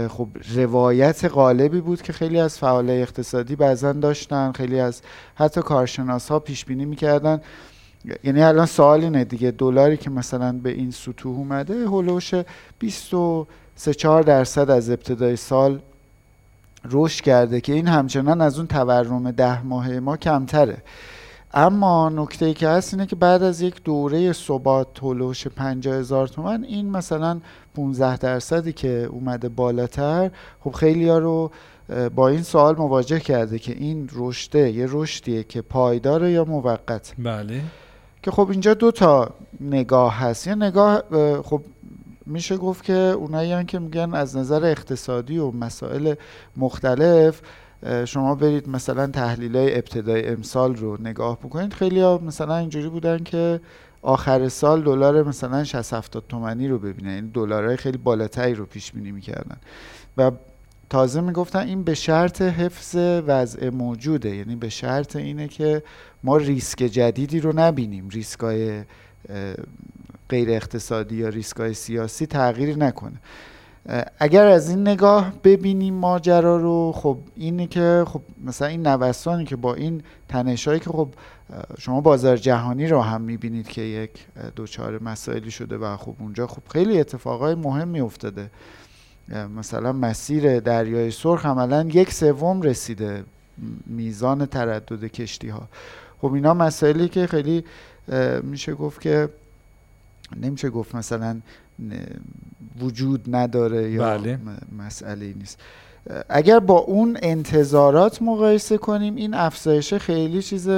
[0.08, 5.02] خب روایت غالبی بود که خیلی از فعال اقتصادی بعضا داشتن خیلی از
[5.34, 7.40] حتی کارشناس ها پیش بینی می‌کردن.
[8.24, 12.34] یعنی الان سوال اینه دیگه دلاری که مثلا به این سطوح اومده هلوش
[12.78, 15.80] 23 4 درصد از ابتدای سال
[16.84, 20.82] رشد کرده که این همچنان از اون تورم ده ماهه ما کمتره.
[21.54, 26.28] اما نکته ای که هست اینه که بعد از یک دوره ثبات هلوش 50 هزار
[26.28, 27.40] تومن این مثلا
[27.74, 31.50] 15 درصدی که اومده بالاتر خب خیلی ها رو
[32.14, 37.60] با این سوال مواجه کرده که این رشده یه رشدیه که پایداره یا موقت؟ بله.
[38.22, 40.46] که خب اینجا دو تا نگاه هست.
[40.46, 41.02] یه نگاه
[41.42, 41.62] خب
[42.30, 46.14] میشه گفت که اونایی که میگن از نظر اقتصادی و مسائل
[46.56, 47.40] مختلف
[48.04, 53.18] شما برید مثلا تحلیل های ابتدای امسال رو نگاه بکنید خیلی ها مثلا اینجوری بودن
[53.18, 53.60] که
[54.02, 58.92] آخر سال دلار مثلا 60 70 تومانی رو ببینن یعنی دلارهای خیلی بالاتری رو پیش
[58.92, 59.56] بینی می‌کردن.
[60.16, 60.30] و
[60.90, 65.82] تازه می‌گفتن این به شرط حفظ وضع موجوده یعنی به شرط اینه که
[66.24, 68.82] ما ریسک جدیدی رو نبینیم ریسکای
[70.28, 73.16] غیر اقتصادی یا ریسکای سیاسی تغییری نکنه.
[74.18, 79.56] اگر از این نگاه ببینیم ماجرا رو خب اینی که خب مثلا این نوسانی که
[79.56, 81.08] با این تنشایی که خب
[81.78, 84.10] شما بازار جهانی رو هم می‌بینید که یک
[84.56, 88.50] دوچار مسائلی شده و خب اونجا خب خیلی اتفاقای مهمی افتاده.
[89.56, 93.24] مثلا مسیر دریای سرخ عملا یک سوم رسیده
[93.86, 95.68] میزان تردد کشتی ها
[96.20, 97.64] خب اینا مسائلی که خیلی
[98.42, 99.28] میشه گفت که
[100.36, 101.40] نمیشه گفت مثلا
[102.80, 104.38] وجود نداره یا بله.
[104.78, 105.58] مسئله نیست
[106.28, 110.68] اگر با اون انتظارات مقایسه کنیم این افزایش خیلی چیز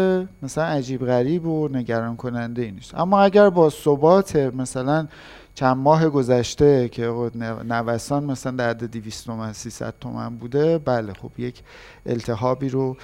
[0.42, 5.08] مثلا عجیب غریب و نگران کننده ای نیست اما اگر با ثبات مثلا
[5.54, 7.30] چند ماه گذشته که
[7.64, 11.62] نوسان مثلا در حد 200 تومن 300 تومن بوده بله خب یک
[12.06, 12.96] التهابی رو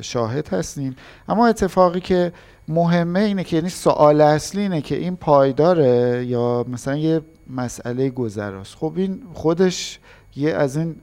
[0.00, 0.96] شاهد هستیم.
[1.28, 2.32] اما اتفاقی که
[2.68, 7.20] مهمه اینه که یعنی سوال اصلی اینه که این پایداره یا مثلا یه
[7.50, 9.98] مسئله گذراست؟ خب این خودش
[10.36, 10.96] یه از این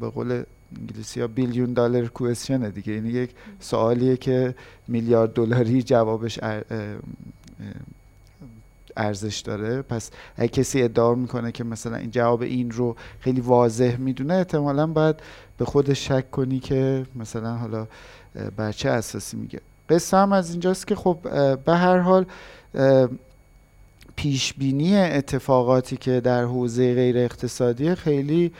[0.00, 0.42] به قول
[0.80, 2.92] انگلیسی ها بیلیون دلار کوئسشنه دیگه.
[2.92, 4.54] یعنی یک سوالیه که
[4.88, 6.38] میلیارد دلاری جوابش
[8.96, 9.82] ارزش داره.
[9.82, 14.86] پس اگه کسی ادعا می‌کنه که مثلا این جواب این رو خیلی واضح می‌دونه احتمالا
[14.86, 15.16] باید
[15.58, 17.86] به خودش شک کنی که مثلا حالا
[18.56, 19.60] بر چه اساسی میگه.
[19.88, 21.18] قصه هم از اینجاست که خب
[21.64, 22.26] به هر حال
[24.16, 28.52] پیش بینی اتفاقاتی که در حوزه غیر اقتصادی خیلی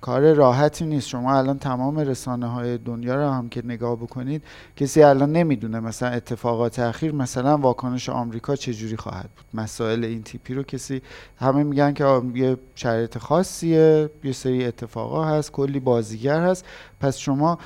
[0.00, 1.08] کار راحتی نیست.
[1.08, 4.42] شما الان تمام رسانه های دنیا رو هم که نگاه بکنید
[4.76, 9.60] کسی الان نمی‌دونه مثلا اتفاقات اخیر مثلا واکنش آمریکا چجوری خواهد بود.
[9.60, 11.02] مسائل این تیپی رو کسی
[11.40, 16.64] همه میگن که یه شرایط خاصیه یه سری اتفاقا هست کلی بازیگر هست.
[17.00, 17.58] پس شما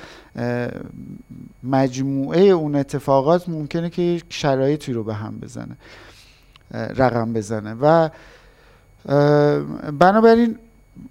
[1.63, 5.77] مجموعه اون اتفاقات ممکنه که شرایطی رو به هم بزنه
[6.71, 7.75] رقم بزنه.
[7.81, 8.09] و
[9.99, 10.57] بنابراین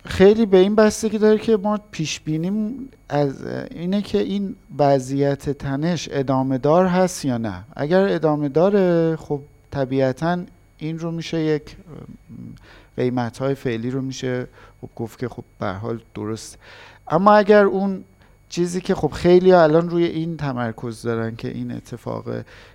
[0.04, 6.08] خیلی به این بستگی داره که ما پیش بینیم از اینه که این وضعیت تنش
[6.12, 7.64] ادامه دار هست یا نه.
[7.76, 9.40] اگر ادامه داره خب
[9.70, 10.38] طبیعتا
[10.78, 11.76] این رو میشه یک
[12.96, 14.46] قیمت های فعلی رو میشه
[14.80, 16.58] خب گفت که خب به حال درست.
[17.08, 18.04] اما اگر اون
[18.50, 22.24] چیزی که خب خیلی الان روی این تمرکز دارن که این اتفاق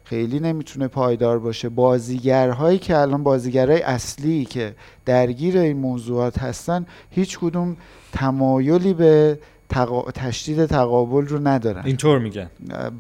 [0.03, 1.69] خیلی نمی‌تونه پایدار باشه.
[1.69, 7.77] بازیگرهایی که الان بازیگرهای اصلی که درگیر این موضوعات هستن هیچ کدوم
[8.11, 10.11] تمایلی به تقا...
[10.11, 11.81] تشدید تقابل رو ندارن.
[11.85, 12.49] اینطور میگن.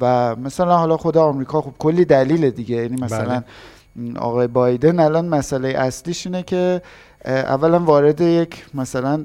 [0.01, 2.75] و مثلا حالا خود آمریکا خب کلی دلیل دیگه.
[2.75, 3.43] یعنی مثلا
[3.95, 4.19] بله.
[4.19, 6.81] آقای بایدن الان مسئله اصلیش اینه که
[7.25, 9.23] اولا وارد یک مثلا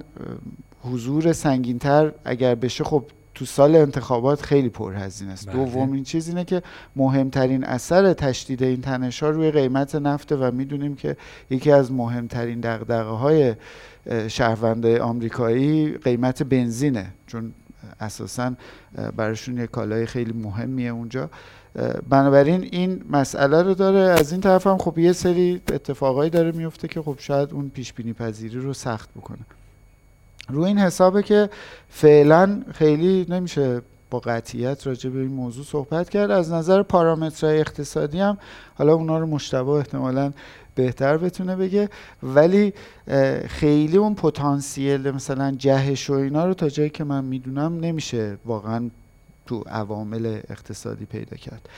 [0.83, 3.05] حضور سنگینتر اگر بشه خب
[3.41, 5.47] تو سال انتخابات خیلی پرهزینه است.
[5.47, 5.57] بله.
[5.57, 6.63] دومین چیز اینه که
[6.97, 11.17] مهمترین اثر تشدید این تنش ها روی قیمت نفته و می‌دونیم که
[11.51, 13.55] یکی از مهمترین دقدقه های
[14.29, 17.07] شهرونده آمریکایی قیمت بنزینه.
[17.27, 17.53] چون
[18.01, 18.53] اساسا
[19.17, 21.31] براشون یه کالای خیلی مهمیه اونجا.
[22.09, 24.21] بنابراین این مسئله رو داره.
[24.21, 27.93] از این طرف هم خب یه سری اتفاقایی داره میفته که خب شاید اون پیش
[27.93, 29.41] بینی پذیری رو سخت بکنه.
[30.53, 31.51] روی این حسابه که
[31.89, 36.31] فعلا خیلی نمیشه با قطعیت راجع به این موضوع صحبت کرد.
[36.31, 38.39] از نظر پارامترهای اقتصادی هم
[38.75, 40.33] حالا اونا رو مشتبه احتمالا
[40.75, 41.89] بهتر بتونه بگه.
[42.23, 42.73] ولی
[43.49, 48.91] خیلی اون پتانسیل مثلا جهش و اینا رو تا جایی که من می‌دونم نمیشه واقعا
[49.47, 51.69] تو عوامل اقتصادی پیدا کرد.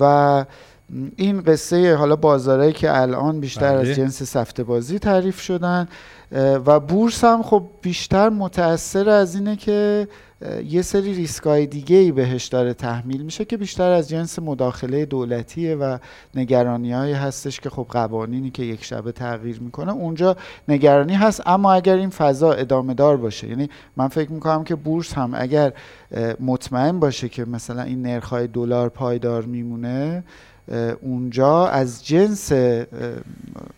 [0.00, 0.44] و
[1.16, 3.90] این قصه حالا بازارهایی که الان بیشتر بله.
[3.90, 5.88] از جنس سفته بازی تعریف شدن
[6.66, 10.08] و بورس هم خب بیشتر متاثر از اینه که
[10.64, 15.74] یه سری ریسکای دیگه ای بهش داره تحمیل میشه که بیشتر از جنس مداخله دولتیه
[15.74, 15.98] و
[16.34, 20.36] نگرانی هایی هستش که خب قوانینی که یک شبه تغییر می‌کنه اونجا
[20.68, 25.14] نگرانی هست اما اگر این فضا ادامه دار باشه یعنی من فکر می‌کنم که بورس
[25.14, 25.72] هم اگر
[26.40, 30.24] مطمئن باشه که مثلا این نرخهای دلار پایدار میمونه
[31.00, 32.52] اونجا از جنس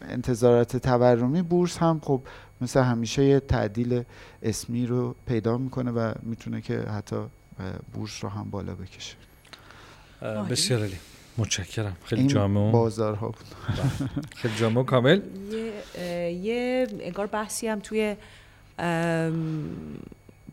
[0.09, 2.22] انتظارات تورمی بورس هم خب
[2.61, 4.03] مثل همیشه یه تعدیل
[4.42, 7.16] اسمی رو پیدا می‌کنه و می‌تونه که حتی
[7.92, 9.16] بورس رو هم بالا بکشه.
[10.50, 10.96] بسیار علی
[11.38, 11.96] متشکرم.
[12.05, 13.46] خیلی جامع بازارها بود.
[13.68, 14.09] بله.
[14.37, 15.20] خیلی جامع کامل.
[15.53, 18.16] یه, یه انگار بحثی هم توی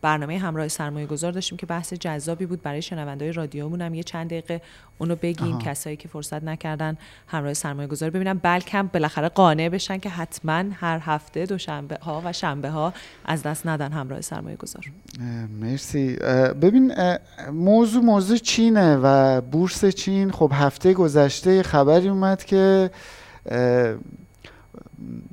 [0.08, 2.62] برنامه همراه سرمایه گذار داشتیم که بحث جذابی بود.
[2.62, 4.62] برای شنوندهای رادیومون هم یه چند دقیقه
[4.98, 5.62] اونو بگیم آها.
[5.62, 11.00] کسایی که فرصت نکردن همراه سرمایه گذار ببینم بلکم بالاخره قانع بشن که حتما هر
[11.02, 12.94] هفته دوشنبه ها و شنبه ها
[13.26, 14.92] از دست ندن همراه سرمایه گذار
[15.62, 16.16] مرسی
[16.62, 16.94] ببین
[17.52, 20.32] موضوع موضوع چینه و بورس چین.
[20.32, 22.92] خب هفته گذشته خبری اومد که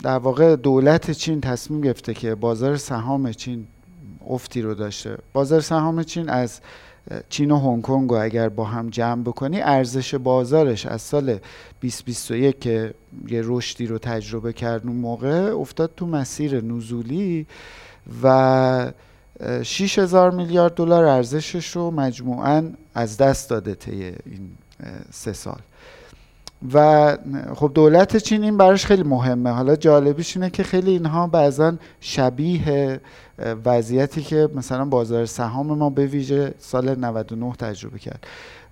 [0.02, 3.66] در واقع دولت چین تصمیم گرفته که بازار سهام چین
[4.28, 5.18] افتی رو داشته.
[5.32, 6.60] بازار سهام چین از
[7.28, 11.38] چین و هنگ کنگ رو اگر با هم جمع بکنی ارزش بازارش از سال
[11.80, 12.94] 2021 که
[13.28, 17.46] یه رشدی رو تجربه کرد اون موقع افتاد تو مسیر نزولی
[18.22, 18.92] و
[19.62, 24.50] 6 هزار میلیارد دلار ارزشش رو مجموعا از دست داده طی این
[25.12, 25.60] سه سال.
[26.72, 27.16] و
[27.54, 29.50] خب دولت چین این براش خیلی مهمه.
[29.50, 33.00] حالا جالبیش اینه که خیلی اینها بعضا شبیه
[33.64, 38.26] وضعیتی که مثلا بازار سهام ما به ویژه سال 99 تجربه کرد.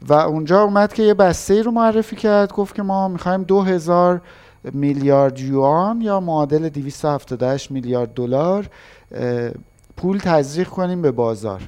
[0.08, 4.20] و اونجا اومد که یه بسته ای رو معرفی کرد گفت که ما می‌خوایم 2000
[4.72, 8.66] میلیارد یوان یا معادل 278 میلیارد دلار
[9.96, 11.60] پول تزریق کنیم به بازار.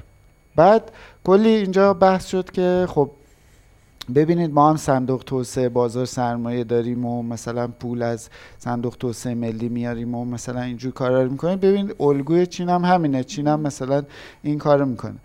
[0.55, 0.91] بعد
[1.23, 3.09] کلی اینجا بحث شد که خب
[4.15, 9.69] ببینید ما هم صندوق توسعه بازار سرمایه داریم و مثلا پول از صندوق توسعه ملی
[9.69, 11.59] میاریم و مثلا اینجور کارا رو می‌کنیم.
[11.59, 13.23] ببینید الگوی چین هم همینه.
[13.23, 14.03] چین هم مثلا
[14.43, 15.15] این کار می‌کنه.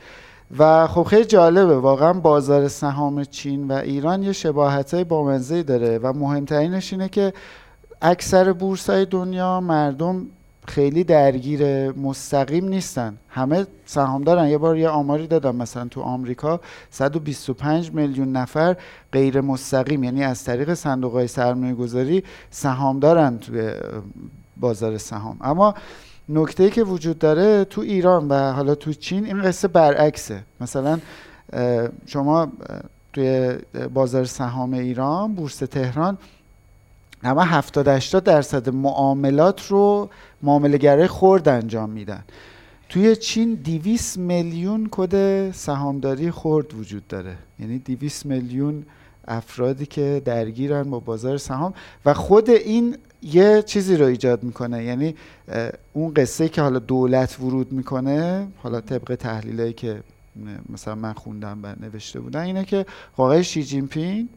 [0.58, 1.76] و خب خیلی جالبه.
[1.76, 7.32] واقعا بازار سهام چین و ایران یه شباهت های بامزه داره و مهمترینش اینه که
[8.02, 10.26] اکثر بورس های دنیا مردم
[10.70, 13.16] خیلی درگیر مستقیم نیستن.
[13.28, 14.48] همه سهام دارن.
[14.48, 18.76] یه بار یه آماری دادم مثلا تو آمریکا 125 میلیون نفر
[19.12, 23.72] غیر مستقیم یعنی از طریق صندوق های سرمایه گذاری سهام دارن توی
[24.56, 25.36] بازار سهام.
[25.40, 25.74] اما
[26.28, 30.42] نکته که وجود داره تو ایران و حالا تو چین این قصه برعکسه.
[30.60, 30.98] مثلا
[32.06, 32.52] شما
[33.12, 33.54] توی
[33.94, 36.18] بازار سهام ایران بورس تهران
[37.22, 40.10] اما 70 80 درصد معاملات رو
[40.42, 42.24] معاملهگرای خرد انجام میدن.
[42.88, 47.36] توی چین 200 میلیون کد سهامداری خرد وجود داره.
[47.58, 48.84] یعنی 200 میلیون
[49.28, 54.84] افرادی که درگیرن با بازار سهام و خود این یه چیزی رو ایجاد می‌کنه.
[54.84, 55.14] یعنی
[55.92, 60.02] اون قصه که حالا دولت ورود می‌کنه حالا طبق تحلیلایی که
[60.68, 64.28] مثلا من خوندم و نوشته بودن اینه که آقای شی جین پینگ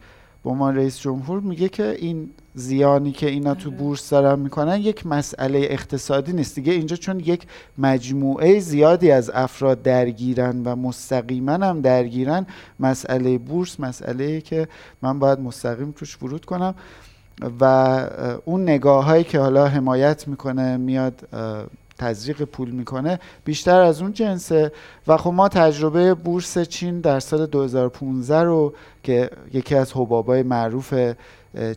[0.44, 3.78] به عنوان رئیس جمهور میگه که این زیانی که اینا تو آره.
[3.78, 9.82] بورس دارن می‌کنن یک مسئله اقتصادی نیست دیگه اینجا چون یک مجموعه زیادی از افراد
[9.82, 12.46] درگیرن و مستقیما هم درگیرن
[12.80, 14.68] مسئله بورس مسئله که
[15.02, 16.76] من باید مستقیم توش ورود کنم
[17.60, 17.64] و
[18.46, 21.30] اون نگاه هایی که حالا حمایت می‌کنه میاد
[21.98, 24.72] تزریق پول می‌کنه بیشتر از اون جنسه.
[25.08, 30.94] و خب ما تجربه بورس چین در سال 2015 رو که یکی از حبابای معروف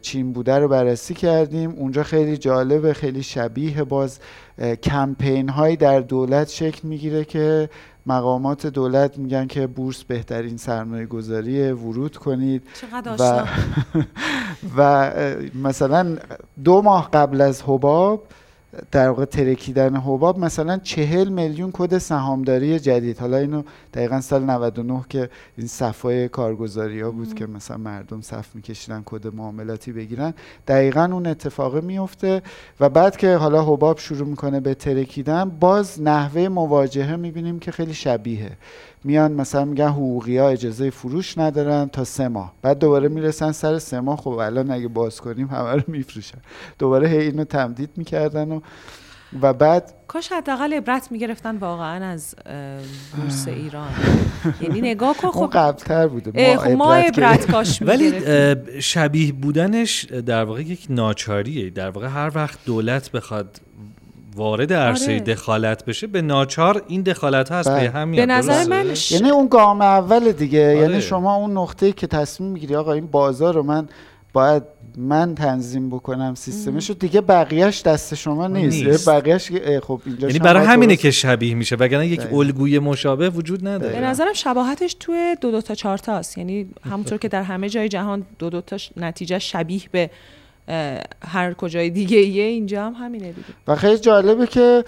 [0.02, 1.70] چین بوده رو بررسی کردیم.
[1.70, 4.18] اونجا خیلی جالبه خیلی شبیه باز
[4.82, 7.68] کمپین هایی در دولت شکل می‌گیره که
[8.06, 12.62] مقامات دولت میگن که بورس بهترین سرمایه گذاری ورود کنید.
[13.20, 13.46] و,
[14.76, 15.10] و
[15.54, 16.16] مثلا
[16.64, 18.22] دو ماه قبل از حباب
[18.92, 23.18] در واقع ترکیدن حباب مثلا چهل میلیون کد سهامداری جدید.
[23.18, 23.62] حالا اینو
[23.94, 29.34] دقیقا سال 99 که این صفای کارگزاری ها بود که مثلا مردم صف میکشیدن کد
[29.34, 30.34] معاملاتی بگیرن.
[30.68, 32.42] دقیقا اون اتفاق میفته
[32.80, 37.94] و بعد که حالا حباب شروع می‌کنه به ترکیدن باز نحوه مواجهه می‌بینیم که خیلی
[37.94, 38.50] شبیه
[39.06, 42.52] میان مثلا میگن حقوقی ها اجازه فروش ندارن تا سه ماه.
[42.62, 46.38] بعد دوباره می‌رسن سر سه ماه خب الان اگه باز کنیم همه رو میفروشن.
[46.78, 48.60] دوباره هی اینو تمدید می‌کردن و
[49.42, 52.34] و بعد کاش حداقل عبرت می‌گرفتن واقعا از
[53.16, 53.88] بورس ایران.
[54.60, 57.50] یعنی نگاه کن خب قبلتر بوده اه، خب ما عبرت.
[57.50, 58.12] کاش ولی
[58.80, 61.70] شبیه بودنش در واقع یک ناچاریه.
[61.70, 63.60] در واقع هر وقت دولت بخواد
[64.36, 65.20] وارد عرصه آره.
[65.20, 67.80] دخالت بشه به ناچار این دخالت ها از بله.
[67.80, 70.78] پی هم میاد به نظر درسته؟ من ش- یعنی اون گام اول دیگه آره.
[70.78, 73.88] یعنی شما اون نقطه که تصمیم می‌گیری آقا این بازار رو من
[74.32, 74.62] باید
[74.98, 79.08] من تنظیم بکنم سیستمش رو دیگه بقیهش دست شما نیست, نیست.
[79.08, 79.50] بقیهش
[79.82, 82.38] خب اینجا یعنی برای همینه درست- که شبیه میشه وگرنه یک دقیقاً.
[82.40, 87.18] الگوی مشابه وجود نداره به نظرم شباهتش توی دو دو تا چهار تاست یعنی همونطور
[87.18, 90.10] که در همه جای جهان دو دو تا نتیجه شبیه به
[91.24, 93.46] هر کجای دیگه ایه اینجا هم همینه دیگه.
[93.68, 94.84] و خیلی جالبه که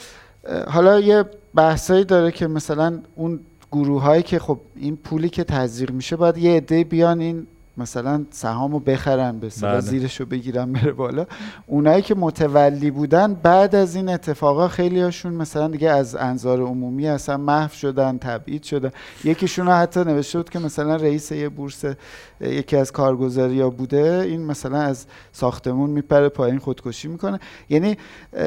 [0.69, 3.41] حالا یه بحثایی داره که مثلا اون
[3.73, 7.47] گروه هایی که خب این پولی که تزریق میشه باید یه عده بیان این
[7.79, 9.81] مثلا سهامو بخرن به بله.
[9.81, 11.27] زیرشو بگیرن بره بالا.
[11.67, 17.09] اونایی که متولی بودن بعد از این اتفاقا خیلی هاشون مثلا دیگه از انظار عمومی
[17.09, 18.91] اصلا محو شدن تبعید شدن.
[19.25, 21.85] یکیشون حتی نوشته بود که مثلا رئیس یه بورس
[22.41, 27.41] یکی از کارگزاری ها بوده این مثلا از ساختمون میپره پایین خودکشی می‌کنه.
[27.69, 27.97] یعنی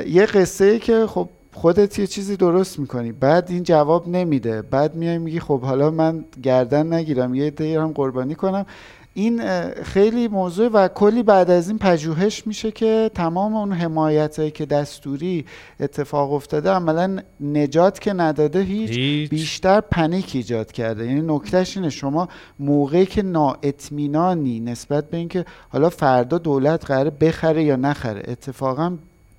[0.08, 3.12] یه قصه ای که خب خودت یه چیزی درست می‌کنی.
[3.12, 4.62] بعد این جواب نمیده.
[4.62, 8.66] بعد میای میگی خب حالا من گردن نگیرم یه هم قربانی کنم.
[9.14, 9.42] این
[9.84, 14.66] خیلی موضوع و کلی بعد از این پژوهش میشه که تمام اون حمایت هایی که
[14.66, 15.46] دستوری
[15.80, 19.30] اتفاق افتاده عملا نجات که نداده هیچ هیچ.
[19.30, 21.06] بیشتر پنیک ایجاد کرده.
[21.06, 22.28] یعنی نکتهش اینه شما
[22.60, 28.98] موقعی که نااطمینانی نسبت به اینکه حالا فردا دولت قراره بخره یا نخره اتفاقا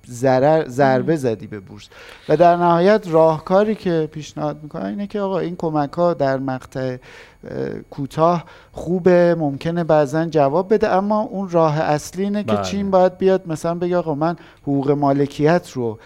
[0.09, 1.89] ضرر ضربه زدی به بورس
[2.29, 6.97] و در نهایت راهکاری که پیشنهاد می‌کنن اینه که آقا این کمک ها در مقطع
[7.43, 12.63] اه، کوتاه خوبه ممکنه بعضا جواب بده اما اون راه اصلی اینه که بله.
[12.63, 15.99] چین باید بیاد مثلا بگه آقا من حقوق مالکیت رو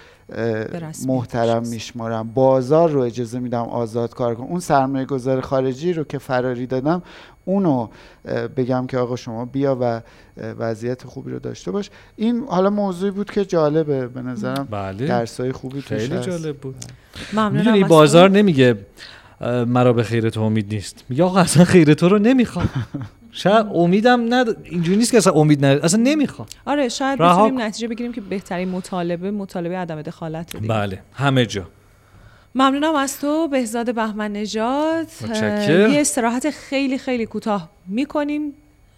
[1.07, 1.67] محترم.
[1.67, 6.67] میشمارم بازار رو اجازه میدم آزاد کار کنم اون سرمایه گذار خارجی رو که فراری
[6.67, 7.01] دادم
[7.47, 7.87] اونو
[8.57, 10.01] بگم که آقا شما بیا و
[10.37, 15.51] وضعیت خوبی رو داشته باش این حالا موضوعی بود که جالبه به نظرم بله درسای
[15.51, 16.19] خوبی توش خیلی.
[16.19, 16.75] جالب بود
[17.51, 18.29] می‌دونی از بازار.
[18.29, 18.77] نمیگه
[19.67, 22.69] مرا به خیر تو امید نیست میگه آقا اصلا خیر تو رو نمی‌خوام
[23.31, 27.61] شاید امیدم ند اینجوری نیست که اصلا امید نداره اصلا نمی‌خوام آره شاید بتونیم.
[27.61, 30.67] نتیجه بگیریم که بهترین مطالبه مطالبه عدم دخالت دیگه.
[30.67, 31.63] بله همه جا
[32.59, 35.07] ممنونم از تو بهزاد بهمن نژاد.
[35.69, 38.53] یه استراحت خیلی خیلی کوتاه می‌کنیم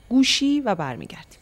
[0.10, 1.40] گوشی و برمیگردیم.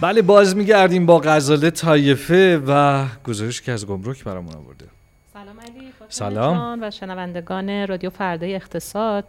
[0.00, 4.93] بله باز میگردیم با غزاله طایفه و گزارش که از گمرک برامون آورده.
[6.14, 6.78] سلام.
[6.82, 9.24] و شنوندگان رادیو فردای اقتصاد.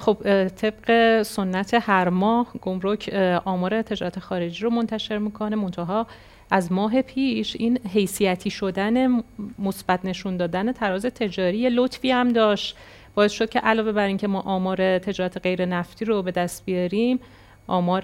[0.00, 3.10] خب طبق سنت هر ماه گمرک
[3.44, 5.56] آمار تجارت خارجی رو منتشر می‌کنه.
[5.56, 6.06] منتها
[6.50, 9.22] از ماه پیش این حیثیتی شدن
[9.58, 12.76] مثبت نشون دادن تراز تجاری لطفی هم داشت.
[13.14, 17.20] باعث شد که علاوه بر اینکه ما آمار تجارت غیر نفتی رو به دست بیاریم
[17.66, 18.02] آمار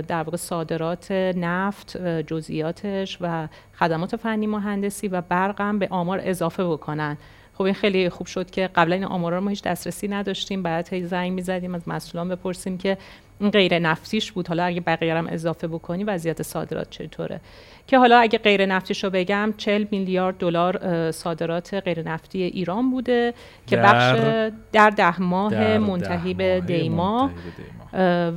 [0.00, 3.48] در واقع صادرات نفت جزئیاتش و
[3.78, 7.16] خدمات فنی مهندسی و برق هم به آمار اضافه بکنن.
[7.54, 10.62] خب این خیلی خوب شد که قبلا این آمارا رو ما هیچ دسترسی نداشتیم.
[10.62, 12.98] بعد هی زنگ می‌زدیم از مسئولان بپرسیم که
[13.40, 14.48] این غیر نفتیش بود.
[14.48, 17.40] حالا اگه بقیه هم اضافه بکنی وضعیت صادرات چطوره؟
[17.86, 23.34] که حالا اگه غیر نفتیش رو بگم 40 میلیارد دلار صادرات غیر نفتی ایران بوده
[23.66, 24.20] که در- بخش
[24.72, 27.30] در ده ماه منتهی به دیما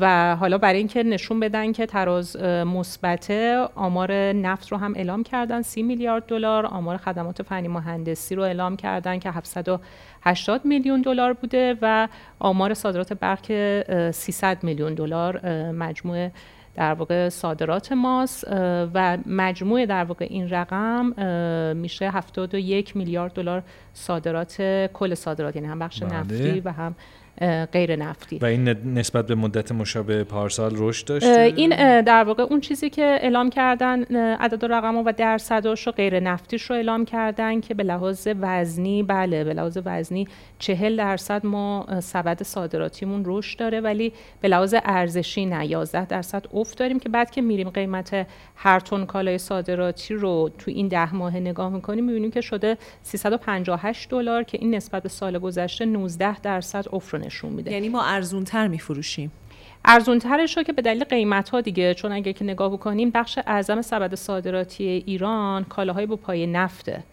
[0.02, 5.24] و حالا برای اینکه نشون بدن که تراز اه، مثبته آمار نفت رو هم اعلام
[5.24, 11.34] کردن 30 میلیارد دلار آمار خدمات فنی مهندسی رو اعلام کردن که 780 میلیون دلار
[11.34, 12.08] بوده و
[12.40, 16.30] آمار صادرات برق که اه، 300 میلیون دلار مجموع
[16.78, 18.44] در واقع صادرات ماست
[18.94, 21.14] و مجموع در واقع این رقم
[21.76, 23.64] میشه 71 میلیارد دلار
[23.94, 24.62] صادرات
[24.94, 26.20] کل صادرات یعنی هم بخش بله.
[26.20, 26.96] نفتی و هم
[27.72, 28.38] غیر نفتی.
[28.38, 32.90] و این نسبت به مدت مشابه پارسال رشد اه، داشته این در واقع اون چیزی
[32.90, 34.04] که اعلام کردن
[34.36, 39.04] عدد و رقم و درصداش رو غیر نفتیش رو اعلام کردن که به لحاظ وزنی
[39.04, 40.28] بله به لحاظ وزنی
[40.60, 46.56] چهل درصد ما سبد صادراتیمون رشد داره ولی به لحاظ ارزشی نه 11 درصد افت
[46.68, 51.16] افت داریم که بعد که میریم قیمت هر تن کالای صادراتی رو تو این ده
[51.16, 56.40] ماه نگاه می‌کنیم می‌بینیم که شده 358 دلار که این نسبت به سال گذشته 19
[56.40, 57.72] درصد افت رو نشون میده.
[57.72, 59.32] یعنی ما ارزون تر میفروشیم.
[59.86, 63.40] ارزون ترش رو که به دلیل قیمت ها دیگه چون اگه که نگاه بکنیم بخش
[63.48, 67.04] اعظم سبد صادراتی ایران کالاهای با پای نفته.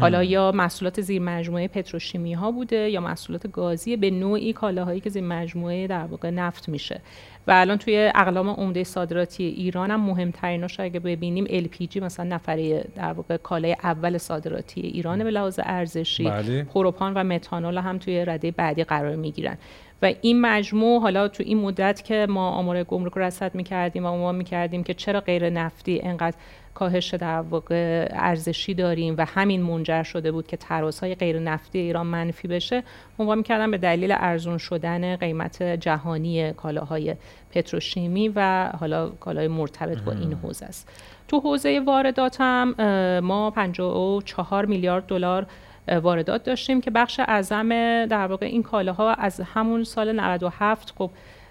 [0.00, 5.10] حالا یا محصولات زیر مجموعه پتروشیمی ها بوده یا محصولات گازی به نوعی کالاهایی که
[5.10, 7.00] زیر مجموعه در واقع نفت میشه.
[7.46, 13.12] و الان توی اقلام عمده صادراتی ایران هم مهمتریناش اگه ببینیم LPG مثلا نفره در
[13.12, 16.62] واقع کالای اول صادراتی ایران به لحاظ ارزشی بله.
[16.62, 19.58] پروپان و متانول هم توی رده بعدی قرار می‌گیرن.
[20.02, 24.08] و این مجموع حالا تو این مدت که ما آمار گمرک رو رصد می‌کردیم و
[24.08, 26.36] عنوان می‌کردیم که چرا غیر نفتی انقدر
[26.74, 32.06] کاهش در واقع ارزشی داریم و همین منجر شده بود که ترازهای غیر نفتی ایران
[32.06, 32.82] منفی بشه
[33.18, 37.16] عنوان می‌کردم به دلیل ارزون شدن قیمت جهانی کالاهای
[37.50, 40.88] پتروشیمی و حالا کالای مرتبط با این حوزه است.
[41.28, 42.74] تو حوزه واردات هم
[43.20, 45.46] ما 54 میلیارد دلار
[45.88, 47.68] واردات داشتیم که بخش اعظم
[48.06, 51.10] در واقع این کالاها از همون سال 97 خب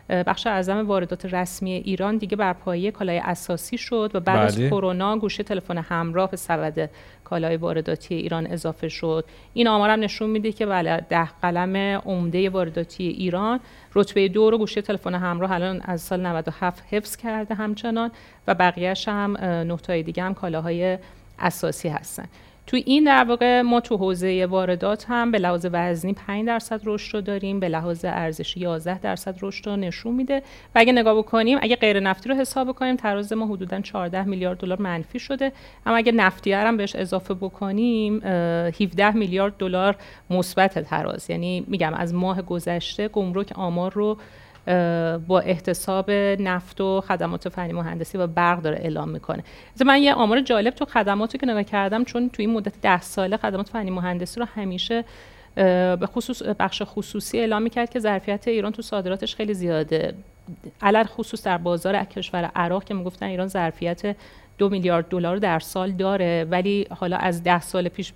[0.10, 4.70] بخش اعظم واردات رسمی ایران دیگه بر پایه کالای اساسی شد و بعد از بله.
[4.70, 6.90] کرونا گوشه تلفن همراه به سبد
[7.24, 11.76] کالای وارداتی ایران اضافه شد این آمار هم نشون میده که بله ده قلم
[12.06, 13.60] عمده وارداتی ایران
[13.96, 18.12] رتبه دو رو گوشه تلفن همراه الان از سال 97 حفظ کرده همچنان
[18.48, 20.98] و بقیهش هم نقطه دیگه هم کالاهای
[21.40, 22.26] اساسی هستن
[22.68, 27.16] تو این در واقع ما تو حوزه واردات هم به لحاظ وزنی 5 درصد رشد
[27.16, 30.38] رو داریم به لحاظ ارزشی 11 درصد رشد رو نشون میده.
[30.76, 34.58] و اگه نگاه بکنیم اگه غیر نفتی رو حساب بکنیم تراز ما حدودا 14 میلیارد
[34.58, 35.52] دلار منفی شده.
[35.86, 39.96] اما اگه نفتی هم بهش اضافه بکنیم 17 میلیارد دلار
[40.30, 41.30] مثبت تراز.
[41.30, 44.18] یعنی میگم از ماه گذشته گمرک آمار رو
[45.28, 49.44] با احتساب نفت و خدمات فنی مهندسی و برق داره اعلام می‌کنه.
[49.86, 53.38] من یه آمار جالب تو خدماتی که نگاه کردم چون تو این مدت ده ساله
[53.38, 55.04] خدمات فنی مهندسی رو همیشه
[55.56, 60.14] به خصوص بخش خصوصی اعلام می‌کرد که ظرفیت ایران تو صادراتش خیلی زیاده.
[60.82, 64.16] علل خصوص در بازار کشور عراق که می‌گفتن ایران ظرفیت
[64.58, 68.14] دو میلیارد دلار در سال داره ولی حالا از ده سال پیش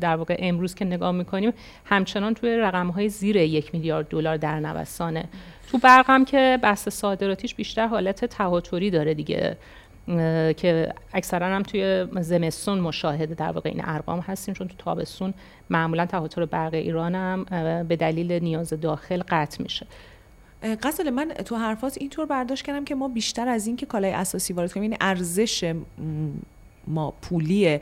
[0.00, 1.52] در واقع امروز که نگاه می‌کنیم
[1.84, 5.24] همچنان توی رقم های زیر یک میلیارد دلار در نوسانه.
[5.70, 9.56] تو برق هم که بحث صادراتیش بیشتر حالت تهاتری داره دیگه
[10.56, 15.34] که اکثرا هم توی زمستون مشاهده در واقع این ارقام هستیم چون تو تابستون
[15.70, 17.44] معمولا تهاتر برق ایران هم
[17.88, 19.86] به دلیل نیاز داخل قطع میشه.
[20.82, 24.52] قصد من تو حرفات اینطور برداشت کردم که ما بیشتر از این که کالای اساسی
[24.52, 25.74] وارد کنیم یعنی ارزش
[26.86, 27.80] ما پولی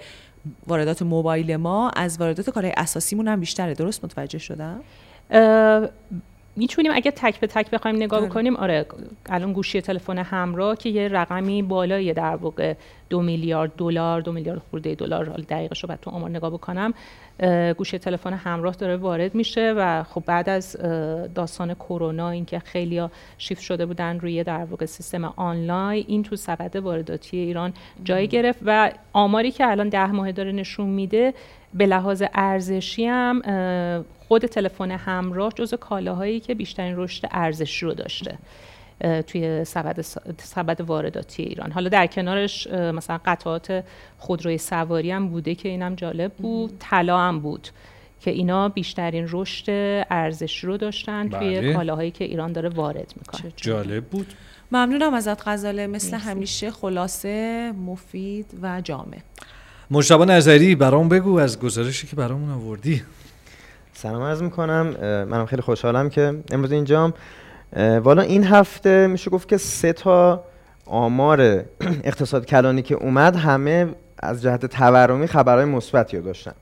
[0.67, 3.75] واردات موبایل ما از واردات کالای اساسیمون هم بیشتره.
[3.75, 4.81] درست متوجه شدم؟
[6.57, 8.87] می‌تونیم اگه تک به تک بخوایم نگاه بکنیم آره
[9.27, 12.75] الان گوشی تلفن همراه که یه رقمی بالای در واقع
[13.13, 15.25] دو میلیارد دلار دو میلیارد خورده دلار.
[15.25, 16.95] دقیقش رو بعد تو آمار نگاه بکنم.
[17.77, 20.77] گوشی تلفن همراه داره وارد میشه و خب بعد از
[21.35, 23.03] داستان کرونا اینکه خیلی
[23.39, 27.73] شیفت شده بودن روی در واقع سیستم آنلاین این تو سبد وارداتی ایران
[28.05, 31.35] جای گرفت و آماری که الان ده ماه داره نشون میده
[31.75, 33.43] به لحاظ ارزشی هم
[34.29, 38.39] خود تلفن همراه جز کالاهایی که بیشترین رشد ارزشی رو داشته.
[39.27, 40.01] توی سبد,
[40.39, 41.73] سبد وارداتی ایران.
[41.73, 43.85] حالا در کنارش مثلا قطعات
[44.19, 46.73] خودروی سواری هم بوده که اینم جالب بود.
[46.79, 47.69] طلا هم بود
[48.21, 49.71] که اینا بیشترین رشد
[50.11, 51.61] ارزشی رو داشتن بله.
[51.61, 53.53] توی کالاهایی که ایران داره وارد می‌کنه.
[53.57, 54.27] جالب بود.
[54.73, 55.87] ممنونم ازت غزاله.
[55.87, 59.19] مثل همیشه خلاصه مفید و جامع.
[59.91, 63.03] مجتبا نظری برام بگو از گزارشی که برامون آوردی.
[63.93, 64.87] سلام عرض می‌کنم.
[65.29, 67.15] منم خیلی خوشحالم که امروز اینجام.
[67.77, 70.45] والا این هفته میشه گفت که سه تا
[70.87, 71.65] آمار
[72.05, 73.87] اقتصاد کلانی که اومد همه
[74.19, 76.53] از جهت تورمی خبرهای مثبتی رو داشتن.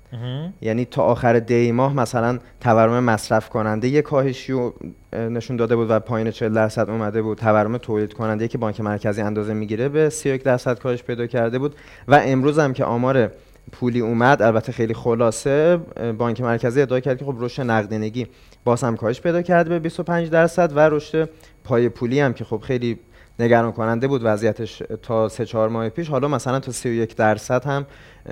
[0.60, 4.74] یعنی تا آخر دی ماه مثلا تورم مصرف کننده یک کاهشی رو
[5.12, 7.38] نشون داده بود و پایین 40 درصد اومده بود.
[7.38, 11.74] تورم تولید کننده که بانک مرکزی اندازه می‌گیره به 31 درصد کاهش پیدا کرده بود.
[12.08, 13.30] و امروز هم که آمار
[13.72, 15.76] پولی اومد البته خیلی خلاصه
[16.18, 18.26] بانک مرکزی ادعا کرد که خب رشد نقدینگی
[18.64, 21.28] باز هم کاهش پیدا کرده به 25 درصد و رشد
[21.64, 22.98] پای پولی هم که خب خیلی
[23.38, 26.08] نگران کننده بود وضعیتش تا سه چهار ماه پیش.
[26.08, 27.86] حالا مثلا تا 31 درصد هم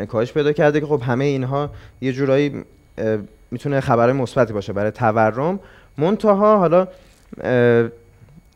[0.09, 1.71] کاهش پیدا کرده که خب همه اینها
[2.01, 2.65] یه جورایی
[3.51, 5.61] می‌تونه خبر مثبتی باشه برای تورم.
[5.99, 6.89] منتها حالا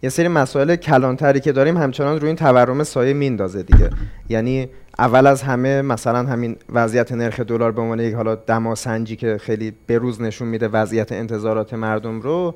[0.03, 3.90] یه سری مسائل کلانتری که داریم همچنان روی این تورم سایه میندازه دیگه.
[4.28, 9.38] یعنی اول از همه مثلا همین وضعیت نرخ دلار به عنوان یک حالا دماسنجی که
[9.38, 12.55] خیلی بروز نشون میده وضعیت انتظارات مردم رو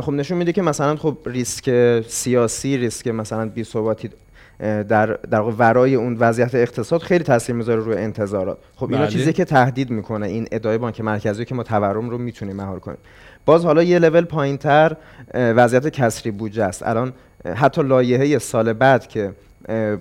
[0.00, 4.10] خب نشون میده که مثلا خب ریسک سیاسی ریسک مثلا بی ثباتی
[4.58, 8.58] در در ورای اون وضعیت اقتصاد خیلی تاثیر می‌ذاره روی انتظارات.
[8.76, 9.10] خب اینا بله.
[9.10, 12.98] چیزی که تهدید می‌کنه این ادعای بانک مرکزی که ما تورم رو می‌تونیم مهار کنیم.
[13.46, 14.96] باز حالا یه لول پایینتر
[15.34, 16.82] وضعیت کسری بودجه است.
[16.86, 17.12] الان
[17.56, 19.32] حتی لایحه سال بعد که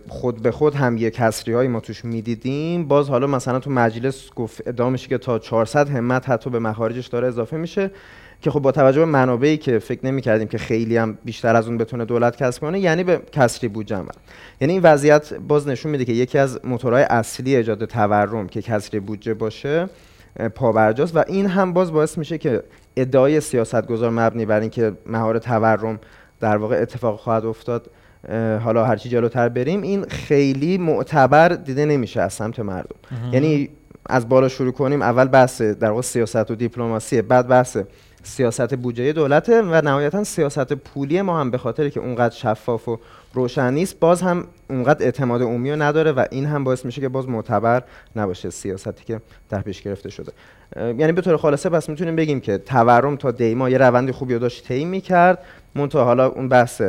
[0.07, 4.29] خود به خود هم یه کسری هایی ما توش می‌دیدیم باز حالا مثلا تو مجلس
[4.35, 7.91] گفت ادعا میشه که تا 400 همت حتی به مخارجش داره اضافه میشه
[8.41, 11.67] که خب با توجه به منابعی که فکر نمی کردیم که خیلی هم بیشتر از
[11.67, 14.03] اون بتونه دولت کسب کنه یعنی به کسری بودجه
[14.61, 18.99] یعنی این وضعیت باز نشون میده که یکی از موتورهای اصلی ایجاد تورم که کسری
[18.99, 19.89] بودجه باشه
[20.55, 22.63] پابرجاست و این هم باز باعث میشه که
[22.95, 25.99] ادعای سیاستگزار مبنی بر اینکه مهار تورم
[26.39, 27.89] در واقع اتفاق خواهد افتاد
[28.63, 32.95] حالا هرچی جلوتر بریم این خیلی معتبر دیده نمیشه از سمت مردم.
[33.32, 33.69] یعنی
[34.05, 37.77] از بالا شروع کنیم اول بحث در واقع سیاست و دیپلماسی بعد بحث
[38.23, 42.99] سیاست بودجه دولته و نهایتا سیاست پولی ما هم به خاطری که اونقدر شفاف و
[43.34, 47.09] روشن نیست باز هم اونقدر اعتماد عمومی رو نداره و این هم باعث میشه که
[47.09, 47.84] باز معتبر
[48.15, 50.32] نباشه سیاستی که در پیش گرفته شده.
[50.75, 54.39] یعنی به طور خلاصه پس می‌تونیم بگیم که تورم تا دیما یه روند خوبی رو
[54.39, 55.39] داشت طی می‌کرد.
[55.75, 56.82] منتها حالا اون بحث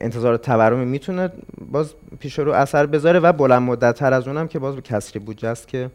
[0.00, 1.30] انتظار تورمی می‌تونه
[1.72, 5.18] باز پیش رو اثر بذاره و بلند مدت تر از اونم که باز به کسری
[5.18, 5.90] بودجه است که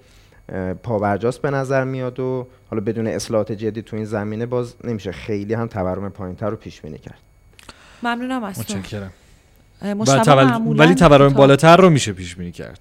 [0.49, 5.11] اه، پابرجاست به نظر میاد و حالا بدون اصلاحات جدی تو این زمینه باز نمیشه
[5.11, 7.19] خیلی هم تورم پایینتر رو پیش بینی کرد.
[8.03, 9.11] ممنونم از متشکرم.
[9.84, 11.34] مجتبی تول- ولی تورم.
[11.34, 12.80] بالاتر رو میشه پیش بینی کرد.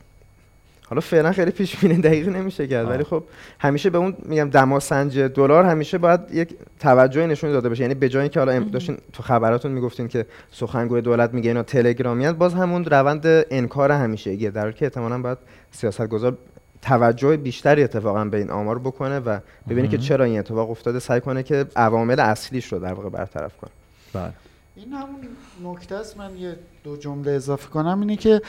[0.91, 2.93] حالا فعلا خیلی پیش بینی دقیق نمیشه کرد آه.
[2.93, 3.25] ولی خب
[3.59, 6.49] همیشه به اون میگم دماسنج دلار همیشه باید یک
[6.81, 7.83] توجهی نشون داده بشه.
[7.83, 11.63] یعنی به جای اینکه حالا ام- داشتین تو خبراتون می‌گفتین که سخنگوی دولت میگه اینا
[11.63, 15.39] تلگرامیان باز همون روند انکار همیشگیه در حالی که احتمالاً باید
[15.73, 16.37] سیاستگزار
[16.83, 19.39] توجه بیشتری اتفاقا به این آمار بکنه و
[19.69, 23.57] ببینی که چرا این اتفاق افتاده سعی کنه که عوامل اصلیش رو در واقع برطرف
[23.57, 23.71] کنه.
[24.13, 24.33] بله.
[24.79, 25.21] این همون
[25.65, 28.01] نکته است من یه دو جمله اضافه کنم.
[28.01, 28.43] اینه که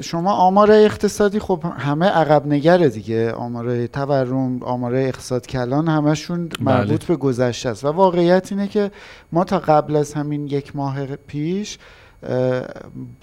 [0.00, 3.32] شما آمار اقتصادی خب همه عقب نگره دیگه.
[3.32, 7.84] آمار تورم آمار اقتصاد کلان همشون مربوط به گذشته است.
[7.84, 8.90] و واقعیت اینه که
[9.32, 11.78] ما تا قبل از همین یک ماه پیش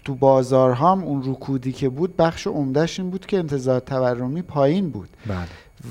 [0.06, 4.90] تو بازارها هم اون رکودی که بود بخش عمدهش این بود که انتظار تورمی پایین
[4.90, 5.10] بود.
[5.28, 5.38] بله.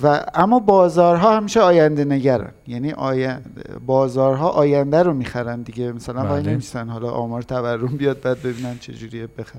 [0.02, 5.92] و اما بازارها همیشه آینده نگرن یعنی آینده بازارها آینده رو می‌خرن دیگه.
[5.92, 6.52] مثلا وای بله.
[6.52, 9.58] نمیستن حالا آمار تورم بیاد بعد ببینن چجوریه بخر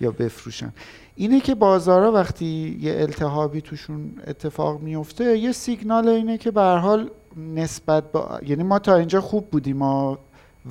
[0.00, 0.72] یا بفروشن.
[1.16, 7.10] اینه که بازارها وقتی یه التهابی توشون اتفاق میفته یه سیگنال اینه که به حال
[7.54, 9.76] نسبت با یعنی ما تا اینجا خوب بودیم.
[9.76, 10.18] ما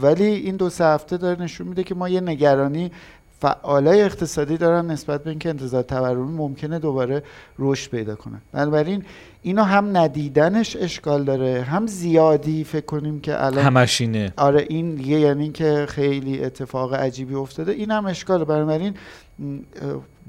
[0.01, 2.91] ولی این دو سه هفته داره نشون میده که ما یه نگرانی
[3.39, 7.23] فعالای اقتصادی دارن نسبت به اینکه انتظار تورمی ممکنه دوباره
[7.59, 8.41] رشد پیدا کنه.
[8.51, 9.03] بنابراین
[9.41, 15.19] اینو هم ندیدنش اشکال داره هم زیادی فکر کنیم که الان همشینه آره این یه
[15.19, 18.45] یعنی که خیلی اتفاق عجیبی افتاده این هم اشکاله.
[18.45, 18.93] بنابراین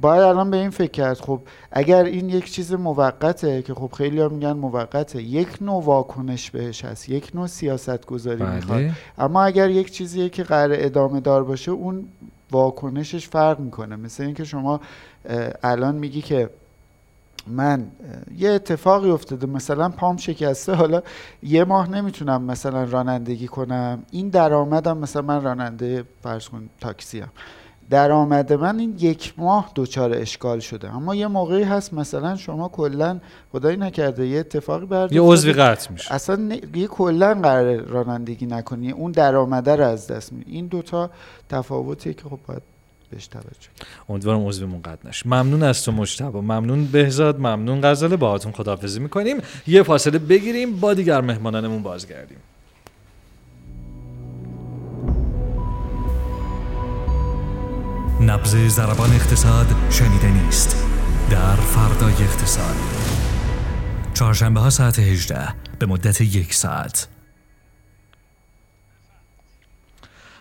[0.01, 1.17] باید الان به این فکر کرد.
[1.17, 1.41] خب
[1.73, 6.85] اگر این یک چیز موقته که خب خیلی ها میگن موقته یک نوع واکنش بهش
[6.85, 8.79] هست یک نوع سیاست گذاری می‌خواد.
[8.79, 12.05] بله اما اگر یک چیزیه که قرار ادامه دار باشه اون
[12.51, 13.97] واکنشش فرق می‌کنه.
[13.97, 14.81] مثل اینکه شما
[15.63, 16.51] الان میگی که
[17.47, 17.87] من
[18.39, 19.47] یه اتفاقی افتاده.
[19.47, 20.73] مثلا پام شکسته.
[20.73, 21.03] حالا
[21.43, 24.03] یه ماه نمی‌تونم مثلا رانندگی کنم.
[24.11, 27.29] این درآمدم مثلا من راننده فرض کن تاکسی هم
[27.91, 30.95] درآمد من این یک ماه دچار اشکال شده.
[30.95, 33.21] اما یه موقعی هست مثلا شما کلا
[33.53, 36.15] خدایی نکرده یه اتفاقی برد یه عضوی قطع میشه.
[36.15, 41.11] اصلا نه- یه کلا قرار رانندگی نکنی اون درآمده رو از دست می این دوتا
[41.49, 42.63] تفاوتیه که خب باید
[43.11, 43.69] بهش توجه.
[44.09, 45.29] امیدوارم عضومون قطع نشه.
[45.29, 46.39] ممنون از تو مجتبی.
[46.39, 47.39] ممنون بهزاد.
[47.39, 48.17] ممنون غزاله.
[48.17, 49.37] باهاتون خداحافظی می‌کنیم.
[49.67, 50.81] یه فاصله بگیریم.
[50.81, 52.39] با دیگر مهمانانمون بازگردیم.
[58.27, 60.87] نبض ضربان اقتصاد شنیده نیست.
[61.31, 62.75] در فردای اقتصاد.
[64.15, 67.09] چهارشنبه ها ساعت 18 به مدت یک ساعت.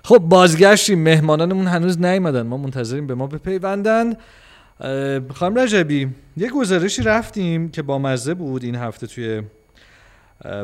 [0.04, 1.00] خب بازگشتیم.
[1.00, 2.42] مهمانانمون هنوز نیومدن.
[2.42, 4.14] ما منتظریم به ما بپیوندن.
[5.34, 9.42] خانم رجبی یه گزارشی رفتیم که با مزه بود این هفته توی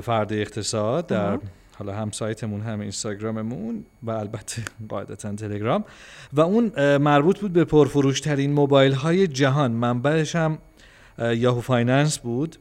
[0.03, 1.39] فرد اقتصاد در
[1.82, 5.84] حالا هم سایتمون هم اینستاگراممون و البته قاعدتا تلگرام.
[6.34, 9.71] و اون مربوط بود به پرفروشترین موبایل های جهان.
[9.71, 10.57] منبعش هم
[11.19, 12.55] اه، Yahoo Finance بود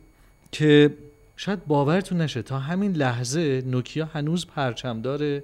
[0.52, 0.94] که
[1.36, 5.42] شاید باورتون نشه تا همین لحظه نوکیا هنوز پرچمدار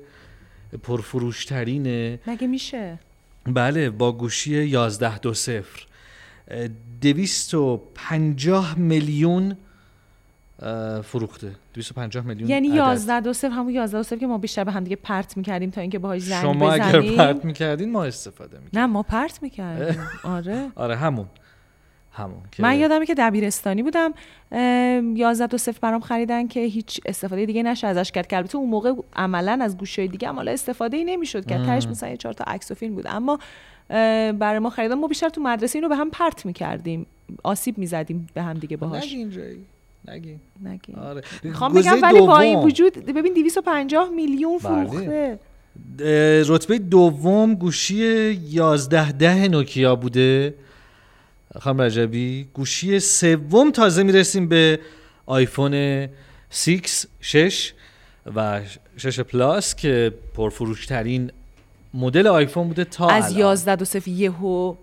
[0.83, 2.19] پرفروشترینه.
[2.27, 2.99] مگه میشه؟
[3.47, 5.87] بله با گوشی 11 دو صفر.
[7.01, 9.57] دویست و پنجاه میلیون
[11.03, 11.53] فروخته.
[11.75, 12.77] 250 میلیون یعنی عدد.
[12.77, 15.71] 11 دو صفر همون 11 دو صفر که ما بیشتر به هم دیگه پرت می‌کردیم
[15.71, 17.17] تا اینکه باهاش زنگ شما اگر بزنیم.
[17.17, 18.81] پرت می‌کردین ما استفاده می‌کردیم.
[18.81, 20.03] نه ما پرت می‌کردیم.
[20.25, 20.69] آره.
[20.75, 21.27] آره همون.
[22.13, 24.15] همون که من یادمه که دبیرستانی بودم
[24.53, 28.27] ام، 11 دو صفر برام خریدن که هیچ استفاده دیگه نشه ازش کرد.
[28.27, 31.87] که البته اون موقع عملا از گوشی دیگه هم حالا استفاده ای نمی‌شد که تهش
[31.87, 33.07] مثلا یه چهار تا عکس و فیلم بود.
[33.09, 33.39] اما
[34.39, 37.07] برای ما خریدن ما بیشتر تو مدرسه اینو به هم پرت می‌کردیم.
[37.43, 39.17] آسیب می‌زدیم به هم دیگه باهاش.
[40.09, 42.59] نگین نگیم آره می‌خوام بگم ولی با این.
[42.59, 44.87] وجود ببین 250 میلیون بله.
[44.87, 45.39] فروخته
[46.49, 50.55] رتبه دوم گوشی 11 ده نوکیا بوده
[51.61, 54.81] خانم رجبی گوشی سوم تازه می‌رسیم به
[55.27, 56.07] آیفون
[56.51, 57.73] 6 6
[58.37, 58.61] و
[58.97, 61.31] 6 پلاس که پرفروشترین
[61.95, 63.39] مدل آیفون بوده تا از الان.
[63.39, 64.75] 11 دو صفر یهو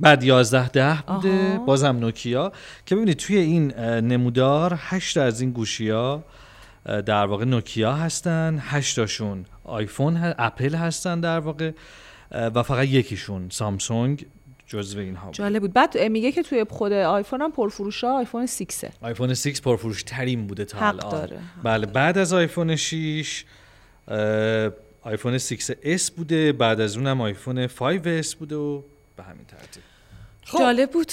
[0.00, 1.52] بعد 11 ده بوده.
[1.54, 1.58] آها.
[1.64, 2.52] بازم نوکیا.
[2.86, 6.24] که ببینید توی این نمودار 8 از این گوشی ها
[6.86, 8.58] در واقع نوکیا هستن.
[8.66, 11.70] 8 تاشون آیفون ه- اپل هستن در واقع.
[12.30, 14.26] و فقط یکیشون سامسونگ
[14.66, 15.72] جزو اینها بود جالب بود.
[15.72, 18.64] بعد میگه که توی خود آیفون هم پرفروش ها آیفون 6
[19.02, 21.10] آیفون 6 پرفروش ترین بوده تا حق الان.
[21.10, 21.38] داره.
[21.62, 23.44] بله بعد از آیفون 6
[24.08, 24.70] اه،
[25.02, 26.52] آیفون 6s بوده.
[26.52, 28.82] بعد از اونم آیفون 5s بوده و
[29.16, 29.82] به همین ترتیب.
[30.44, 30.58] خب.
[30.58, 31.12] جالب بود.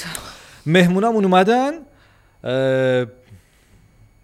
[0.65, 1.71] مهمونامون اومدن.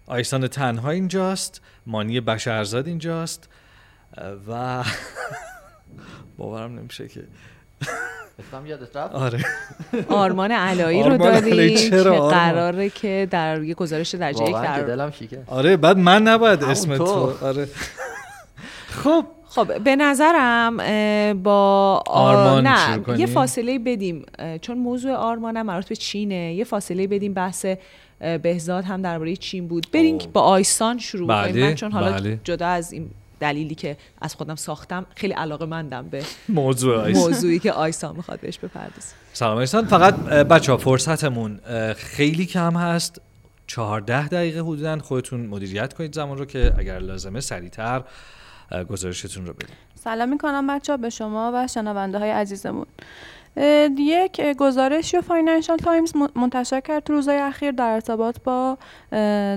[0.06, 1.60] آیسان تنها اینجاست.
[1.86, 3.48] مانی بشرزاد اینجاست.
[4.48, 4.84] و
[6.38, 7.24] باورم نمیشه که.
[8.38, 9.44] اسمم یادت رفت؟ آره.
[10.08, 15.12] آرمان علایی رو داریم که؟ قراره که در یه گزارش درجه یک در دلم
[15.46, 17.04] آره بعد من نباید اسم تو.
[17.04, 17.46] تو.
[17.46, 17.68] آره.
[19.04, 19.26] خب.
[19.56, 20.76] خب به نظرم
[21.42, 24.26] با آرمان نه؟ یه فاصله بدیم
[24.60, 27.66] چون موضوع آرمان هم مربوط به چینه یه فاصله بدیم بحث
[28.42, 29.86] بهزاد هم درباره چین بود.
[29.92, 31.64] بریم که با آیسان شروع بله، کنیم.
[31.64, 32.40] من چون حالا بله.
[32.44, 37.22] جدا از این دلیلی که از خودم ساختم خیلی علاقه مندم به موضوع آیسان.
[37.22, 39.14] موضوعی که آیسان می‌خواد بهش بپردازه.
[39.32, 41.60] سلام ایسان فقط بچه ها فرصتمون
[41.96, 43.20] خیلی کم هست.
[43.66, 44.98] چهارده دقیقه حدودا.
[44.98, 48.02] خودتون مدیریت کنید زمان رو که اگر لازمه سریعتر.
[48.88, 52.86] گزارشتون رو بدید سلام می‌کنم بچه به شما و شنونده های عزیزمون
[53.98, 58.78] یک اه، گزارشی رو Financial Times من- منتشر کرد تو روزهای اخیر در ارتباط با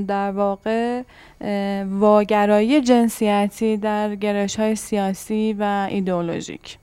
[0.07, 1.01] در واقع
[1.89, 6.78] واگرایی جنسیتی در نگرش های سیاسی و ایدئولوژیک.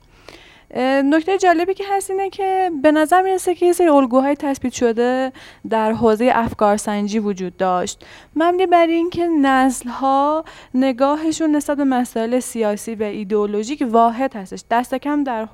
[0.75, 5.31] نکته جالبی که هست اینه که به نظر می‌رسه که یه سری الگوهای تثبیت شده
[5.69, 8.05] در حوزه افکارسنجی وجود داشت.
[8.35, 14.63] مبنی بر اینکه نسل‌ها نگاهشون نسبت به مسائل سیاسی و ایدئولوژیک واحد هستش.
[14.71, 15.47] دست کم در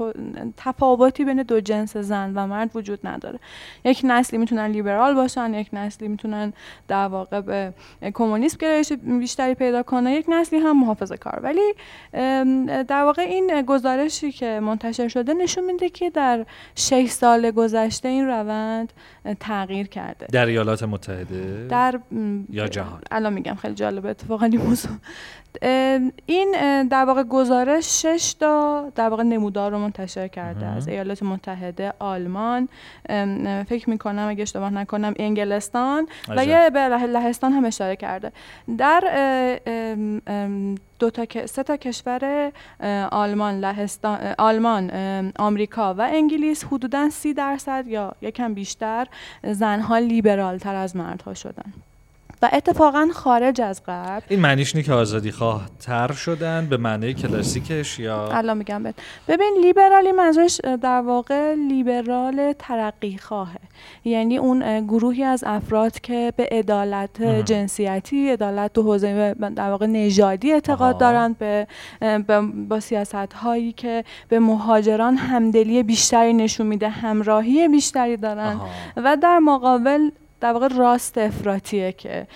[0.58, 3.40] تفاوتی بین دو جنس زن و مرد وجود نداره.
[3.86, 6.54] یک نسلی می‌تونن لیبرال باشن یک نسلی می‌تونن
[6.88, 7.74] در واقع به
[8.14, 11.74] کمونیسم گرایش بیشتری پیدا کنه یک نسلی هم محافظه کار ولی
[12.84, 16.46] در واقع این گزارشی که منتشر شده نشون میده که در
[16.76, 18.94] شش سال گذشته این روند
[19.40, 20.26] تغییر کرده.
[20.32, 22.00] در ایالات متحده؟ در
[22.50, 24.92] یا جهان؟ الان میگم خیلی جالبه اتفاقا این موضوع.
[26.26, 26.52] این
[26.88, 32.70] در واقع گزارش شش تا در واقع نمودار رو منتشر کرده از ایالات متحده آلمان.
[33.70, 36.08] فکر می‌کنم اگه اشتباه نکنم انگلستان.
[36.28, 36.48] و عجب.
[36.48, 38.32] یه به له- لهستان هم اشاره کرده.
[38.78, 39.02] در
[41.00, 42.52] دو تا سه تا کشور
[43.12, 44.92] آلمان لهستان آلمان
[45.40, 49.08] آمریکا و انگلیس حدودا سی درصد یا یکم بیشتر
[49.44, 51.74] زنها لیبرال تر از مردها شدن.
[52.44, 57.14] و اتفاقا خارج از غرب این معنیش اینه که آزادی خواه تر شدن به معنی
[57.14, 58.96] کلاسیکش یا الان میگم بهت
[59.28, 63.60] ببین لیبرالی منظورش در واقع لیبرال ترقی خواهه
[64.06, 67.22] یعنی اون گروهی از افراد که به عدالت.
[67.22, 70.98] جنسیتی عدالت تو حوزه در واقع نژادی اعتقاد.
[70.98, 71.68] دارند به-
[72.70, 78.68] با سیاست هایی که به مهاجران همدلی بیشتری نشون میده همراهی بیشتری دارن آها.
[78.98, 80.10] و در مقابل
[80.44, 82.28] در واقع راست افراتیه که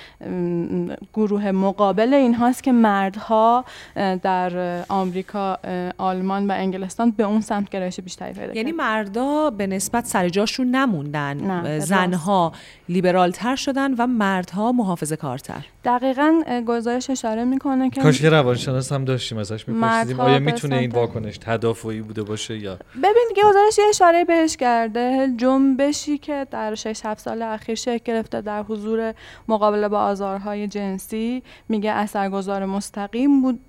[1.13, 5.57] گروه مقابل این هاست که مردها در آمریکا
[5.97, 8.71] آلمان و انگلستان به اون سمت گرایش بیشتری پیدا یعنی.
[8.71, 11.79] مردا به نسبت سر جاشون نموندن نه،.
[11.79, 12.51] زنها
[12.89, 18.91] لیبرال تر شدن و مردها محافظه کارتر دقیقا گزارش اشاره می‌کنه که کاش یه روانشناس
[18.91, 23.85] هم داشتیم ازش میپرسیدیم آیا می‌تونه این واکنش تدافعی بوده باشه یا؟ ببین گزارش یه
[23.89, 29.13] اشاره بهش کرده جنبشی که در 6 7 سال اخیر شکل گرفته در حضور
[29.47, 33.59] مقابله با آزارهای جنسی میگه اثرگذار مستقیم بود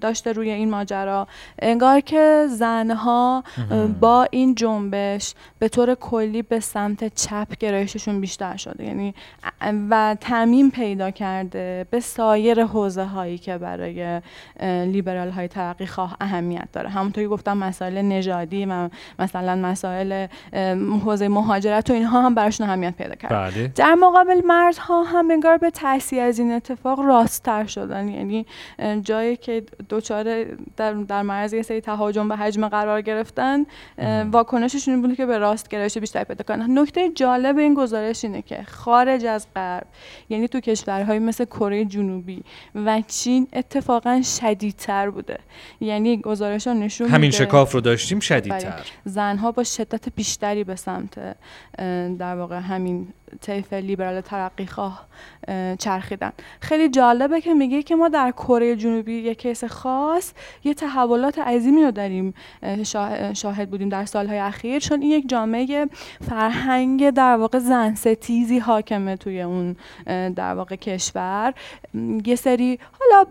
[0.00, 1.28] داشته روی این ماجرا.
[1.62, 3.44] انگار که زنها
[4.00, 8.84] با این جنبش به طور کلی به سمت چپ گرایششون بیشتر شده.
[8.84, 9.14] یعنی
[9.90, 11.49] و تعمیم پیدا کرده.
[11.90, 14.20] به سایر حوزه هایی که برای
[14.86, 16.88] لیبرال های ترقی خواه اهمیت داره.
[16.88, 18.88] همونطوری گفتم مسائل نژادی و
[19.18, 20.26] مثلا مسائل
[21.04, 23.34] حوزه مهاجرت و اینها هم براشون اهمیت پیدا کرده.
[23.34, 23.68] بله.
[23.68, 28.08] در مقابل مردها هم انگار به تاثیر از این اتفاق راستتر شدن.
[28.08, 28.46] یعنی
[29.02, 30.44] جایی که دچار
[30.76, 33.66] در, در معرض یه سری تهاجم به حجم قرار گرفتن
[34.32, 36.78] واکنششون بود که به راست گرایش بیشتری پیدا کنن.
[36.78, 39.86] نکته جالب این گزارش اینه که خارج از غرب
[40.28, 42.42] یعنی تو کشورهای مثل کره جنوبی
[42.74, 45.38] و چین اتفاقا شدیدتر بوده.
[45.80, 48.80] یعنی گزارش ها نشون همین میده شکاف رو داشتیم شدیدتر.
[49.04, 51.36] زنها با شدت بیشتری به سمت
[52.18, 53.08] در واقع همین
[53.40, 55.06] طیف لیبرال ترقی خواه
[55.48, 56.32] اه، چرخیدن.
[56.60, 60.32] خیلی جالبه که میگه که ما در کره جنوبی یک کیس خاص
[60.64, 65.28] یه تحولات عظیمی رو داریم اه، شاه- شاهد بودیم در سالهای اخیر چون این یک
[65.28, 65.86] جامعه
[66.28, 69.76] فرهنگ در واقع زن ستیزی حاکمه توی اون
[70.36, 71.19] در واقع کشور.
[71.94, 73.26] م، یه سری حالا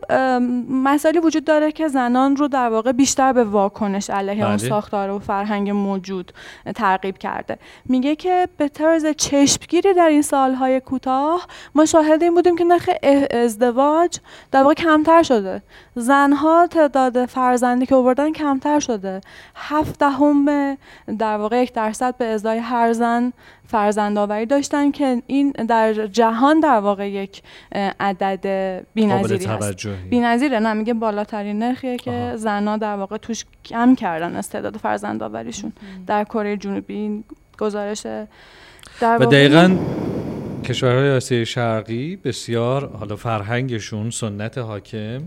[0.70, 4.70] مسائلی وجود داره که زنان رو در واقع بیشتر به واکنش علیه اون بله.
[4.70, 6.32] ساختار و فرهنگ موجود
[6.76, 7.58] ترغیب کرده.
[7.86, 12.90] میگه که به طرز چشمگیری در این سالهای کوتاه ما شاهد این بودیم که نرخ
[13.32, 14.20] ازدواج
[14.52, 15.62] در واقع کمتر شده.
[15.96, 19.22] زنها تعداد فرزندی که آوردن کمتر شده.
[19.56, 20.78] هفت دهم
[21.20, 23.34] در واقع یک درصد به ازای هر زن
[23.70, 27.41] فرزند آوری داشتن که این در جهان در واقع یک
[27.99, 28.45] عدد
[28.93, 29.59] بی‌نظیری هست.
[29.59, 30.09] توجهی.
[30.09, 32.36] بی‌نظیره نه میگه بالاترین نرخیه که آها.
[32.36, 35.74] زنها در واقع توش کم کردن استعداد فرزند آوریشون
[36.07, 37.24] در کره جنوبی این
[37.57, 38.05] گزارش
[39.01, 39.78] در و دقیقا
[40.63, 45.22] کشورهای آسیای شرقی بسیار حالا فرهنگشون سنت حاکم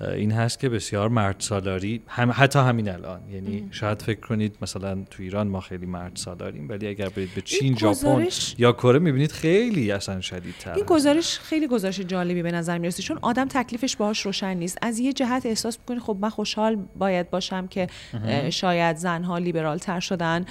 [0.00, 3.20] این هست که بسیار مرد سالاری هم حتی همین الان.
[3.32, 7.40] یعنی شاید فکر کنید مثلا تو ایران ما خیلی مرد سالاریم ولی اگر برید به
[7.40, 8.26] چین ژاپن
[8.58, 10.74] یا کره می‌بینید خیلی اصلا شدیدتر.
[10.74, 14.78] این گزارش خیلی گزارش جالبی به نظر می‌رسه چون آدم تکلیفش باهاش روشن نیست.
[14.82, 17.86] از یه جهت احساس می‌کنی خب من خوشحال باید باشم که
[18.24, 20.44] اه، شاید زنها لیبرال تر شدن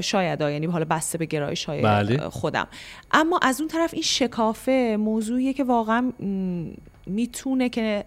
[0.00, 2.18] شاید ها، یعنی حالا بسته به گرایش های بله.
[2.18, 2.66] خودم.
[3.12, 6.12] اما از اون طرف این شکافه موضوعیه که واقعا
[7.06, 8.04] می‌تونه که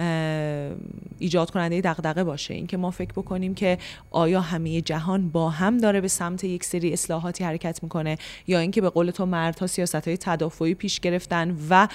[0.00, 0.74] اه،
[1.18, 2.54] ایجاد کننده دغدغه باشه.
[2.54, 3.78] اینکه ما فکر بکنیم که
[4.10, 8.80] آیا همه جهان با هم داره به سمت یک سری اصلاحاتی حرکت می‌کنه یا اینکه
[8.80, 11.88] به قول تو مردها سیاست های تدافعی پیش گرفتن و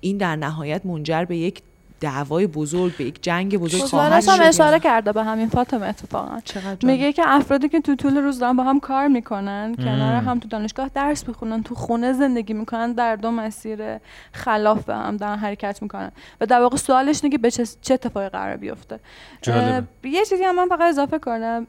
[0.00, 1.62] این در نهایت منجر به یک
[2.00, 5.86] دعوای بزرگ به یک جنگ بزرگ خواهد گزارش هم شد اشاره؟ کرده به همین فاطمه
[5.86, 6.38] اتفاقا.
[6.82, 10.14] میگه که افرادی که تو طول روز دارن با هم کار می‌کنن کنار.
[10.14, 13.78] هم تو دانشگاه درس می‌خونن تو خونه زندگی می‌کنن در دو مسیر
[14.32, 17.94] خلاف به هم دارن حرکت می‌کنن و در واقع سوالش اینه که به چه چه
[17.94, 19.00] اتفاقی قرار بیفته
[20.04, 21.66] یه چیزی هم من فقط اضافه کنم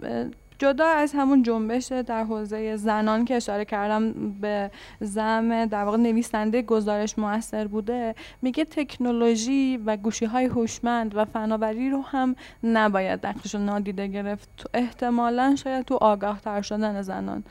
[0.62, 6.62] جدا از همون جنبش در حوزه زنان که اشاره کردم به زم در واقع نویسنده
[6.62, 13.55] گزارش موثر بوده میگه تکنولوژی و گوشی های هوشمند و فناوری رو هم نباید نقشش
[13.55, 14.49] نادیده گرفت.
[14.74, 17.43] احتمالا شاید تو آگاه تر شدن زنان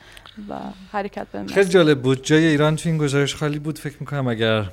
[0.48, 0.54] و
[0.92, 2.24] حرکت به خیلی جالب بود.
[2.24, 3.78] جای ایران تو این گزارش خالی بود.
[3.78, 4.64] فکر می‌کنم اگر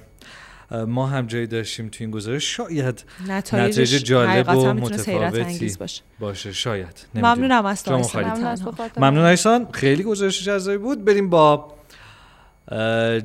[0.71, 2.55] ما هم جایی داشتیم تو این گزارش.
[2.55, 6.01] شاید نتایج جالب و متفاوتی باشه.
[6.19, 6.53] باشه.
[6.53, 7.05] شاید.
[7.15, 8.01] ممنونم از تو.
[8.97, 9.67] ممنون ایسان.
[9.71, 11.05] خیلی گزارش جذابی بود.
[11.05, 11.73] بریم با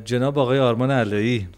[0.04, 1.48] جناب آقای آرمان علایی.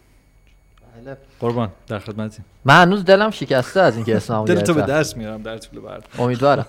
[1.04, 1.16] بله.
[1.40, 4.82] قربان در خدمتیم من هنوز دلم شکسته از اینکه اسممو دل تو به.
[4.82, 6.66] دست میارم در طول برد امیدوارم.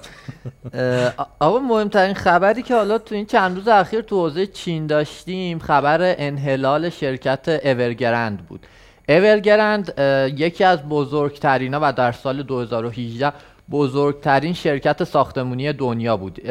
[1.39, 6.15] آقا مهمترین خبری که حالا تو این چند روز اخیر تو حوزه چین داشتیم خبر
[6.17, 8.65] انحلال شرکت اورگرند بود.
[9.09, 9.93] اورگرند
[10.37, 13.33] یکی از بزرگترین و در سال 2018
[13.71, 16.41] بزرگترین شرکت ساختمونی دنیا بود.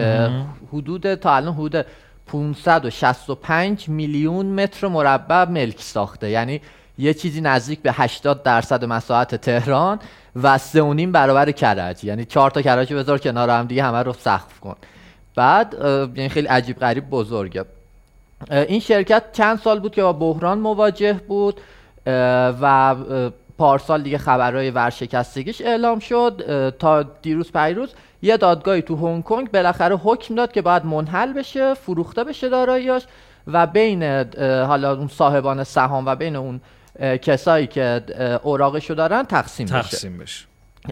[0.72, 1.86] حدود تا الان حدود
[2.26, 6.30] 565 میلیون متر مربع ملک ساخته.
[6.30, 6.61] یعنی
[6.98, 9.98] یه چیزی نزدیک به 80 درصد مساحت تهران
[10.42, 14.02] و سه و نیم برابر کرج یعنی چهار تا کرج بذار کنار هم دیگه همه
[14.02, 14.76] رو سقف کن.
[15.36, 15.74] بعد
[16.16, 17.64] یعنی خیلی عجیب غریب بزرگه.
[18.50, 21.61] این شرکت چند سال بود که با بحران مواجه بود.
[22.07, 22.94] و
[23.59, 26.74] پارسال دیگه خبرهای ورشکستگیش اعلام شد.
[26.78, 31.74] تا دیروز پیروز یه دادگاهی تو هنگ کنگ بالاخره حکم داد که باید منحل بشه
[31.74, 33.02] فروخته بشه داراییاش
[33.46, 34.02] و بین
[34.40, 36.61] حالا اون صاحبان سهام و بین اون
[37.22, 38.02] کسایی که
[38.42, 39.74] اوراقشو دارن تقسیم بشه.
[39.74, 40.46] تقسیم بشه.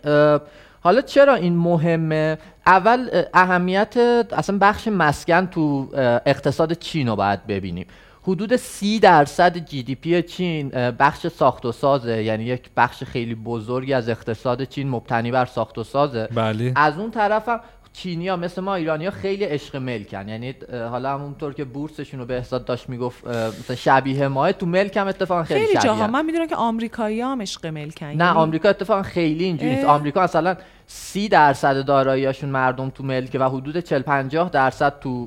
[0.04, 0.40] اه،
[0.80, 3.96] حالا چرا این مهمه؟ اول اه، اهمیت
[4.32, 5.88] اصلا بخش مسکن تو
[6.26, 7.86] اقتصاد چین رو باید ببینیم.
[8.22, 13.34] حدود سی درصد جی دی پی چین بخش ساخت و سازه یعنی یک بخش خیلی
[13.34, 16.28] بزرگی از اقتصاد چین مبتنی بر ساخت و سازه.
[16.34, 16.72] بله.
[16.76, 17.60] از اون طرف هم
[17.92, 20.28] چینی ها مثل ما ایرانی ها خیلی عشق ملکن.
[20.28, 20.54] یعنی
[20.90, 25.06] حالا همونطور که بورسشون رو به احساد داشت می‌گفت مثلا شبیه ماه تو ملک هم
[25.06, 25.84] اتفاقا خیلی, خیلی شبیه.
[25.84, 28.06] جاها من می‌دونم که آمریکایی هم عشق ملکن.
[28.06, 29.86] نه یعنی آمریکا اتفاقا خیلی اینجوری نیست.
[29.86, 30.56] آمریکا مثلا
[30.86, 35.26] سی درصد داراییاشون مردم تو ملک و حدود 40 50 درصد تو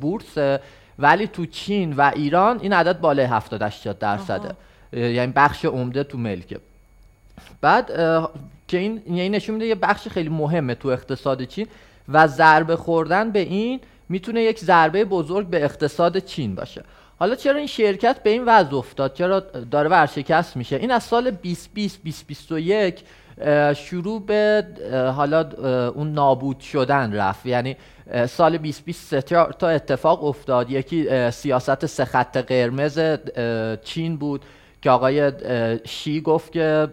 [0.00, 0.58] بورس.
[0.98, 4.54] ولی تو چین و ایران این عدد بالای 70 80 درصده.
[4.92, 6.60] یعنی بخش عمده تو ملکه
[7.60, 7.86] بعد
[8.68, 11.66] که این یعنی نشون میده یه بخش خیلی مهمه تو اقتصاد چین
[12.08, 16.84] و ضربه خوردن به این می‌تونه یک ضربه بزرگ به اقتصاد چین باشه.
[17.18, 21.30] حالا چرا این شرکت به این وضع افتاد؟ چرا داره ورشکست میشه؟ این از سال
[21.30, 23.00] 2020 2021
[23.40, 24.66] اه، شروع به
[25.16, 25.48] حالا
[25.90, 27.46] اون نابود شدن رفت.
[27.46, 27.76] یعنی
[28.28, 33.00] سال 2020 سه چهار تا اتفاق افتاد یکی سیاست سه خط قرمز
[33.84, 34.44] چین بود
[34.82, 35.32] که آقای
[35.84, 36.88] شی گفت که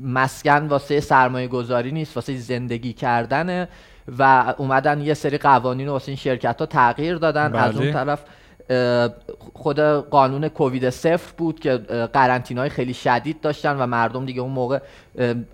[0.00, 3.68] مسکن واسه سرمایه گذاری نیست واسه زندگی کردنه
[4.18, 7.92] و اومدن یه سری قوانین واسه این شرکت ها تغییر دادن از اون بله.
[7.92, 8.20] طرف
[9.54, 11.76] خود قانون کووید صفر بود که
[12.12, 14.78] قرنطینه های خیلی شدید داشتن و مردم دیگه اون موقع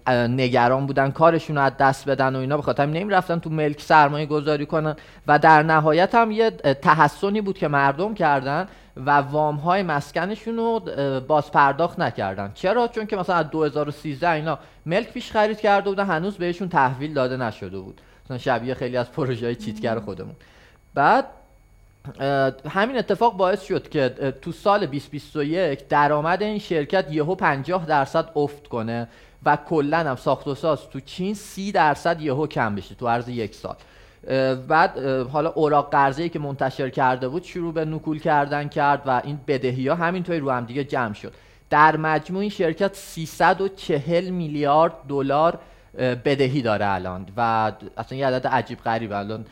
[0.08, 2.56] نگران بودن کارشون رو از دست بدن و اینا.
[2.56, 4.96] به خاطر همین نمی‌رفتن تو ملک سرمایه گذاری کنن.
[5.26, 6.50] و در نهایت هم یه
[6.82, 10.80] تحسنی بود که مردم کردن و وام های مسکنشون رو
[11.28, 12.50] باز پرداخت نکردن.
[12.54, 17.14] چرا؟ چون که مثلا از 2013 اینا ملک پیش خرید کرده بودن هنوز بهشون تحویل
[17.14, 18.00] داده نشده بود.
[18.24, 20.34] مثلا شبیه خیلی از پروژه های چیتگر خودمون.
[20.94, 21.24] بعد
[22.70, 24.08] همین اتفاق باعث شد که
[24.42, 29.08] تو سال 2021 درآمد این شرکت یهو 50 درصد افت کنه
[29.44, 33.28] و کلا هم ساخت و ساز تو چین 30 درصد یهو کم بشه تو عرض
[33.28, 33.76] یک سال.
[34.68, 34.98] بعد
[35.32, 39.88] حالا اوراق قرضه‌ای که منتشر کرده بود شروع به نکول کردن کرد و این بدهی
[39.88, 41.32] ها همینطوری رو هم دیگه جمع شد.
[41.70, 45.58] در مجموع این شرکت 340 میلیارد دلار
[45.98, 49.44] بدهی داره الان و اصلا یه عدد عجیب غریب الان.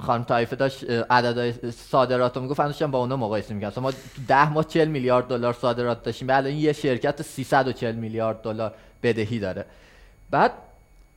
[0.00, 2.60] خانم طایفه داشت عددهای صادرات رو می‌گفت.
[2.60, 3.92] داشتم با اونا مقایسه می‌کردم مثلا ما
[4.28, 6.28] ده ماه 40 میلیارد دلار صادرات داشتیم.
[6.28, 9.64] و الان یه شرکت 340 میلیارد دلار بدهی داره.
[10.30, 10.52] بعد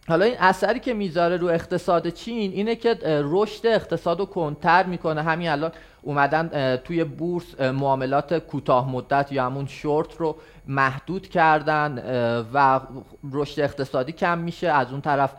[0.07, 5.21] حالا این اثری که می‌ذاره رو اقتصاد چین اینه که رشد اقتصاد رو کنتر می‌کنه.
[5.21, 5.71] همین الان
[6.01, 10.35] اومدن توی بورس معاملات کوتاه مدت یا همون شورت رو
[10.67, 12.03] محدود کردن
[12.53, 12.79] و
[13.31, 14.67] رشد اقتصادی کم میشه.
[14.67, 15.31] از اون طرف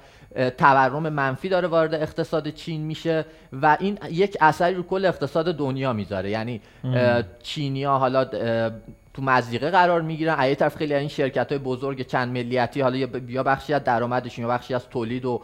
[0.59, 5.93] تورم منفی داره وارد اقتصاد چین میشه و این یک اثری رو کل اقتصاد دنیا
[5.93, 6.31] می‌ذاره.
[6.31, 6.61] یعنی
[7.43, 8.25] چینیا حالا
[9.15, 10.35] تو مزیقه قرار می‌گیرن.
[10.35, 12.97] از طرف خیلی از این شرکت های بزرگ چند ملیتی حالا
[13.29, 15.43] یا بخشی از درآمدشون یا بخشی از تولید و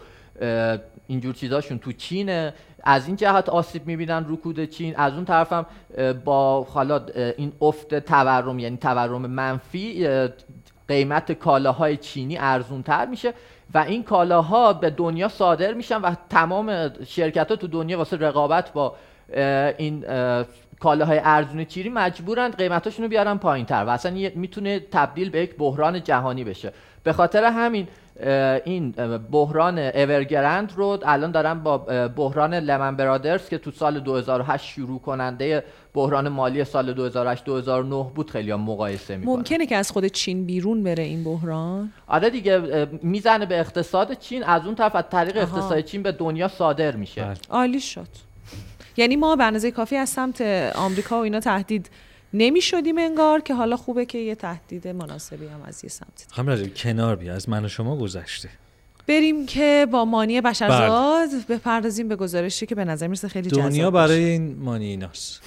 [1.06, 2.54] اینجور چیزاشون تو چینه.
[2.82, 4.96] از این جهت آسیب می‌بینن رکود چین.
[4.96, 5.66] از اون طرف هم
[5.96, 10.08] اه، با حالا این افت تورم یعنی تورم منفی
[10.88, 13.34] قیمت کالاهای چینی ارزون تر میشه.
[13.74, 18.72] و این کالاها به دنیا صادر میشن و تمام شرکت ها تو دنیا واسه رقابت
[18.72, 18.94] با
[19.78, 20.44] این اه،
[20.80, 25.56] کالاهای ارزون چینی مجبورند قیمتاشون رو بیارن پایین تر و اصلا می‌تونه تبدیل به یک
[25.56, 26.72] بحران جهانی بشه.
[27.02, 27.88] به خاطر همین
[28.64, 28.90] این
[29.32, 31.78] بحران اورگرند رو الان دارن با
[32.16, 35.64] بحران لمن برادرز که تو سال 2008 شروع کننده
[35.94, 40.44] بحران مالی سال 2008 2009 بود خیلی هم مقایسه می‌کنن ممکنه که از خود چین
[40.46, 45.36] بیرون بره این بحران آره دیگه می‌زنه به اقتصاد چین از اون طرف از طریق.
[45.36, 47.34] اقتصاد چین به دنیا صادر میشه.
[47.50, 48.08] عالی شد
[48.96, 50.40] یعنی ما به اندازه کافی از سمت
[50.74, 51.90] آمریکا و اینا تهدید
[52.32, 56.74] نمی شدیم انگار که حالا خوبه که یه تهدید مناسبی هم از یه سمت رجب
[56.74, 57.34] کنار بیا.
[57.34, 58.48] از من و شما گذشته.
[59.08, 63.90] بریم که با مانی بشرزاد بپردازیم به گزارشی که به نظر می‌رسه خیلی جذاب دنیا.
[63.90, 65.42] برای این مانی ایناست.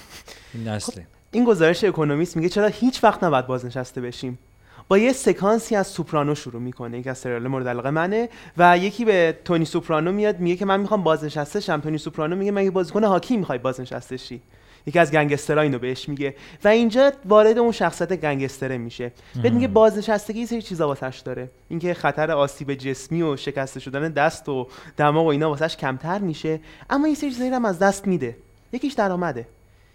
[0.54, 1.02] این نسل
[1.32, 4.40] این گزارش اکونومیست میگه چرا هیچ وقت نباید بازنشسته بشیم؟
[4.88, 7.00] با یه سکانسی از سوپرانو شروع می‌کنه.
[7.00, 10.80] یکی از سریال مورد علاقه منه و یکی به تونی سوپرانو میاد میگه که من
[10.80, 11.82] می‌خوام بازنشسته شم.
[11.82, 14.42] تونی سوپرانو میگه مگه بازیکن هاکی می‌خوای بازنشسته شی؟
[14.86, 19.12] یکی از گنگسترها اینو بهش میگه و اینجا وارد اون شخصیت گنگستره میشه.
[19.44, 21.50] بهت میگه بازنشستگی یه سری چیزا واسش داره.
[21.70, 24.68] اینکه خطر آسیب جسمی و شکسته شدن دست و
[24.98, 26.60] دماغ و اینا واسش کمتر میشه
[26.90, 28.38] اما یه سری چیزایی هم از دست میده.
[28.74, 29.48] یکیش درآمده.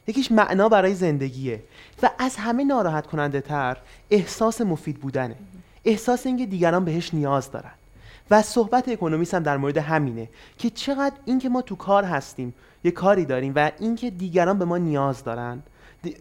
[0.06, 1.62] یکیش معنا برای زندگیه.
[2.02, 3.76] و از همه ناراحت کننده تر
[4.10, 5.36] احساس مفید بودنه.
[5.84, 7.72] احساس اینکه دیگران بهش نیاز دارن.
[8.30, 10.28] و صحبت اکونومیست هم در مورد همینه
[10.58, 12.54] که چقدر اینکه ما تو کار هستیم
[12.86, 15.62] یه کاری داریم و اینکه دیگران به ما نیاز دارن.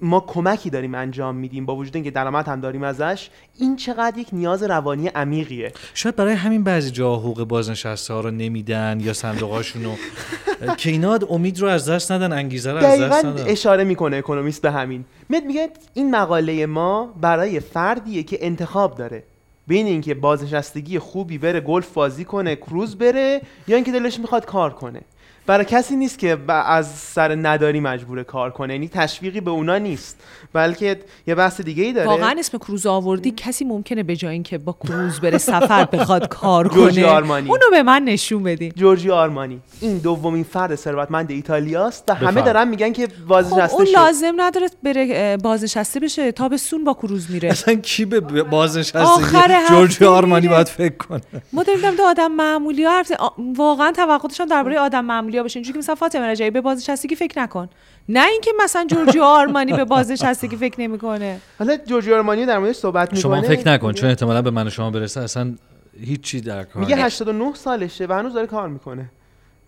[0.01, 3.29] ما کمکی داریم انجام میدیم با وجود اینکه درآمد هم داریم ازش.
[3.59, 5.73] این چقدر یک نیاز روانی عمیقیه.
[5.93, 9.95] شاید برای همین بعضی جا حقوق بازنشسته ها رو نمیدن یا صندوقاشون رو.
[10.77, 13.43] که اینا امید رو از دست ندن انگیزه رو از دست ندن.
[13.47, 15.05] اشاره می‌کنه اکونومیست به همین.
[15.29, 19.23] میاد میگه این مقاله ما برای فردیه که انتخاب داره.
[19.67, 24.73] بین اینکه بازنشستگی خوبی بره گلف بازی کنه کروز بره یا اینکه دلش می‌خواد کار
[24.73, 25.01] کنه.
[25.47, 30.23] برای کسی نیست که از سر نداری مجبور کار کنه یعنی تشویقی به اونا نیست.
[30.53, 32.07] بلکه یه بحث دیگه ای داره.
[32.07, 36.67] واقعا اسم کروز آوردی کسی ممکنه به جای اینکه با کروز بره سفر بخواد کار
[36.75, 37.49] جورجی کنه آرمانی.
[37.49, 38.71] اونو به من نشون بدین.
[38.75, 39.61] جورجی آرمانی.
[39.81, 42.41] این دومین فرد ثروتمند ایتالیاست و همه.
[42.41, 43.91] دارن میگن که خب بازنشسته اون شد.
[43.91, 47.49] لازم نداره بره بازنشسته بشه تابستون با کروز میره.
[47.49, 50.47] اصلا کی به بازنشستگی آخر هفته جورجی آرمانی.
[50.47, 51.21] باید فکر کنه.
[51.53, 53.11] ما داریم آدم معمولی ها حرف
[53.55, 57.15] واقعا توقع داشتم درباره آدم معمولی ها باشه اینجوری که مثلا فاطمه رجایی به بازنشستگی
[57.15, 57.69] فکر نکن.
[58.09, 61.39] نه اینکه مثلا جورجیو آرمانی به بازنشستگی فکر نمی‌کنه.
[61.59, 63.21] حالا جورجی آرمانی در موردش صحبت می‌کنه.
[63.21, 65.53] شما فکر نکن چون احتمالا به من شما برسه اصلا
[65.99, 67.05] هیچی در کار میگه نیست.
[67.05, 69.11] 89 سالشه و هنوز داره کار می‌کنه.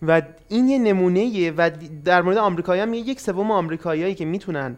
[0.02, 1.70] و این یه نمونه و
[2.04, 4.76] در مورد آمریکایی هم میگه یک سوم آمریکاییایی که می‌تونن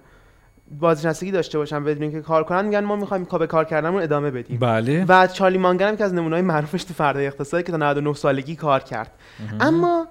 [0.80, 4.58] بازنشستگی داشته باشن بدون اینکه کار کنن میگن ما می‌خوایم به کار کردنمون ادامه بدیم.
[4.58, 5.04] بله.
[5.08, 8.56] و چارلی مانگر هم که از نمونه‌های معروفش تو فردای اقتصادی که تا 99 سالگی
[8.56, 9.12] کار کرد.
[9.60, 10.06] اما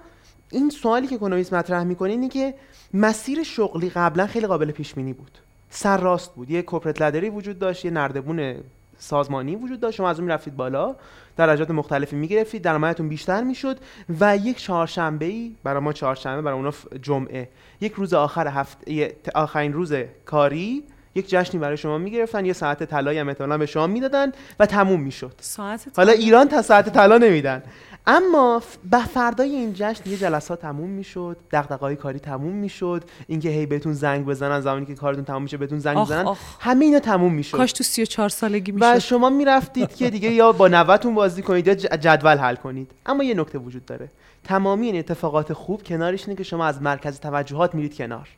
[0.52, 2.54] این سوالی که اکونومیست مطرح می‌کنه اینه که
[2.93, 5.32] مسیر شغلی قبلا خیلی قابل پیش بینی بود.
[5.70, 6.52] سر راست بود.
[6.52, 8.56] یه کورپرات لدری وجود داشت یه نردبون
[8.97, 9.97] سازمانی وجود داشت.
[9.97, 10.95] شما از اون می‌رفتید بالا
[11.38, 13.78] درجات مختلفی می‌گرفتید درآمدتون بیشتر می‌شد
[14.20, 17.50] و یک چهارشنبه ای برای ما چهارشنبه برای اونا جمعه.
[17.82, 19.93] یک روز آخر هفته آخرین روز
[20.26, 20.84] کاری
[21.16, 22.45] یک جشنی برای شما می‌گرفتن.
[22.45, 25.34] یه ساعت طلایی هم احتمالاً به شما می‌دادن و تموم می‌شد.
[25.39, 26.12] ساعت حالا.
[26.12, 27.64] ایران تا ساعت طلا نمیدن.
[28.12, 33.66] اما به فردای این جشن یه جلسات تموم می‌شد دغدغه‌های کاری تموم می‌شد اینکه هی
[33.66, 36.39] بهتون زنگ بزنن زمانی که کارتون تموم میشه بهتون زنگ آخ، بزنن آخ.
[36.60, 37.57] همه اینا تموم می‌شد.
[37.57, 38.97] کاش تو 34 سالگی و می‌شد.
[38.97, 42.91] شما می‌رفتید که دیگه یا با نوتون بازی کنید یا جدول حل کنید.
[43.05, 44.12] اما یه نکته وجود داره.
[44.43, 48.30] تمامی این اتفاقات خوب کنارش اینه که شما از مرکز توجهات میرید کنار.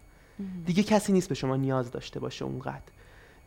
[0.66, 2.82] دیگه کسی نیست به شما نیاز داشته باشه اونقدر.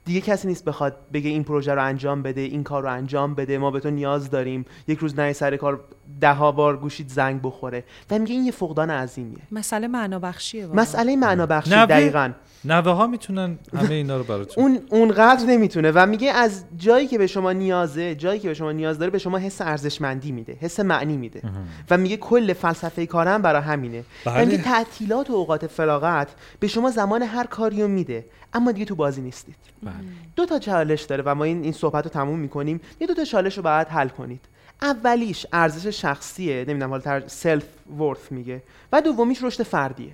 [0.04, 3.58] دیگه کسی نیست بخواد بگه این پروژه رو انجام بده این کار رو انجام بده
[3.58, 4.64] ما به تو نیاز داریم.
[4.88, 5.80] یک روز نه سر کار
[6.20, 7.84] ده ها بار گوشید زنگ بخوره.
[8.10, 9.42] و میگه این یه فقدان عظیمیه.
[9.52, 10.82] مسئله معنا بخشیه واقعا.
[10.82, 12.30] مسئله معنا بخشی دقیقاً.
[12.64, 17.18] نوه ها می‌تونن همه اینا رو براتون اون اونقدر نمی‌تونه و میگه از جایی که
[17.18, 20.80] به شما نیازه جایی که به شما نیاز داره به شما حس ارزشمندی میده حس
[20.80, 21.42] معنی میده.
[21.90, 24.04] و میگه کل فلسفه کارم برای همینه.
[24.24, 24.44] بله.
[24.44, 26.28] میگه تعطیلات و اوقات فراغت
[26.60, 28.24] به شما زمان هر کاریو میده.
[28.52, 29.56] اما دیگه تو بازی نیستید.
[29.82, 29.94] بله.
[30.36, 32.80] دو تا چالش داره و ما این این صحبت رو تموم می‌کنیم.
[33.00, 34.40] یه دو تا چالش رو باید حل کنید.
[34.82, 36.64] اولیش ارزش شخصیه.
[36.68, 37.64] نمی‌دونم حالا سلف
[37.98, 38.62] ورث میگه.
[38.92, 40.12] و دومیش رشد فردیه.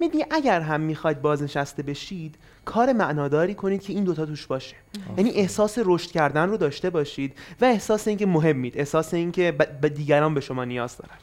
[0.00, 2.34] میگه اگر هم می‌خواید بازنشسته بشید
[2.64, 4.76] کار معناداری کنید که این دوتا توش باشه.
[5.16, 10.34] یعنی احساس رشد کردن رو داشته باشید و احساس اینکه مهمید احساس اینکه به دیگران
[10.34, 11.16] به شما نیاز دارن.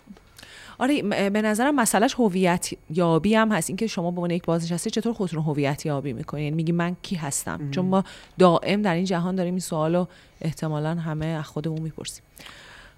[0.79, 3.69] آره به نظرم مسئلهش هویت یابی هم هست.
[3.69, 6.95] اینکه شما به عنوان یک بازنشسته چطور خودتون رو هویت یابی می‌کنین؟ یعنی میگی من
[7.01, 8.03] کی هستم؟ چون ما
[8.39, 10.05] دائم در این جهان داریم این سوالو
[10.41, 12.23] احتمالا همه از خودمون می‌پرسیم.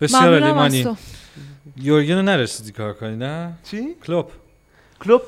[0.02, 0.98] بسیار لیمانی.
[1.78, 4.26] یورگن رو نرسیدی کار کنی نه؟ چی؟ کلوب
[5.04, 5.22] کلوب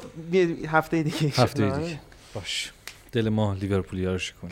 [0.68, 1.42] هفته دیگه.
[1.42, 2.00] هفته دیگه.
[2.34, 2.72] باش.
[3.12, 4.50] دل ما لیورپولیا رو شکنی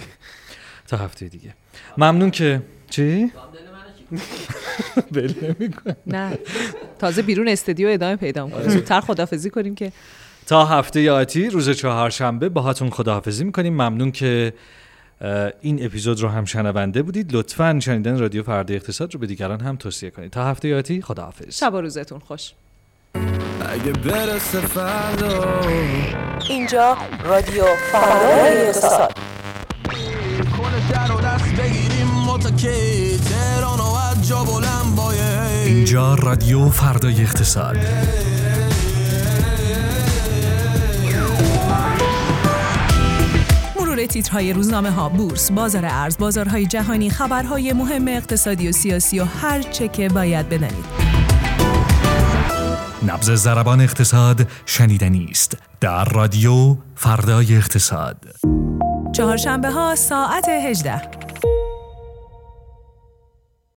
[0.87, 1.53] تا هفته دیگه.
[1.97, 3.31] ممنون که چی؟
[5.11, 5.95] بل نمی‌کنه.
[6.07, 6.37] نه.
[6.99, 8.69] تازه بیرون استودیو ادامه پیدا می‌کنه.
[8.69, 9.91] زودتر خدافزی کنیم که
[10.47, 13.73] تا هفته آتی روز چهارشنبه باهاتون خداحافظی می‌کنیم.
[13.73, 14.53] ممنون که
[15.61, 17.35] این اپیزود رو هم شنونده بودید.
[17.35, 20.31] لطفا شنیدن رادیو فردا اقتصاد رو به دیگران هم توصیه کنید.
[20.31, 21.59] تا هفته آتی خداحافظ.
[21.59, 22.51] شب و روزتون خوش.
[23.15, 25.61] اگه برسه فردا.
[26.49, 29.13] اینجا رادیو فردای اقتصاد
[30.57, 35.41] کنه در و دست بگیریم متکی تهران و از جا بلند بایه.
[35.65, 37.77] اینجا رادیو فردای اقتصاد.
[43.79, 49.23] مرور تیترهای روزنامه ها بورس بازار ارز بازارهای جهانی خبرهای مهم اقتصادی و سیاسی و
[49.23, 50.85] هر چه که باید بدانید
[53.07, 58.17] نبز زربان اقتصاد شنیدنی است در رادیو فردای اقتصاد.
[59.13, 61.22] چهارشنبه ها ساعت 18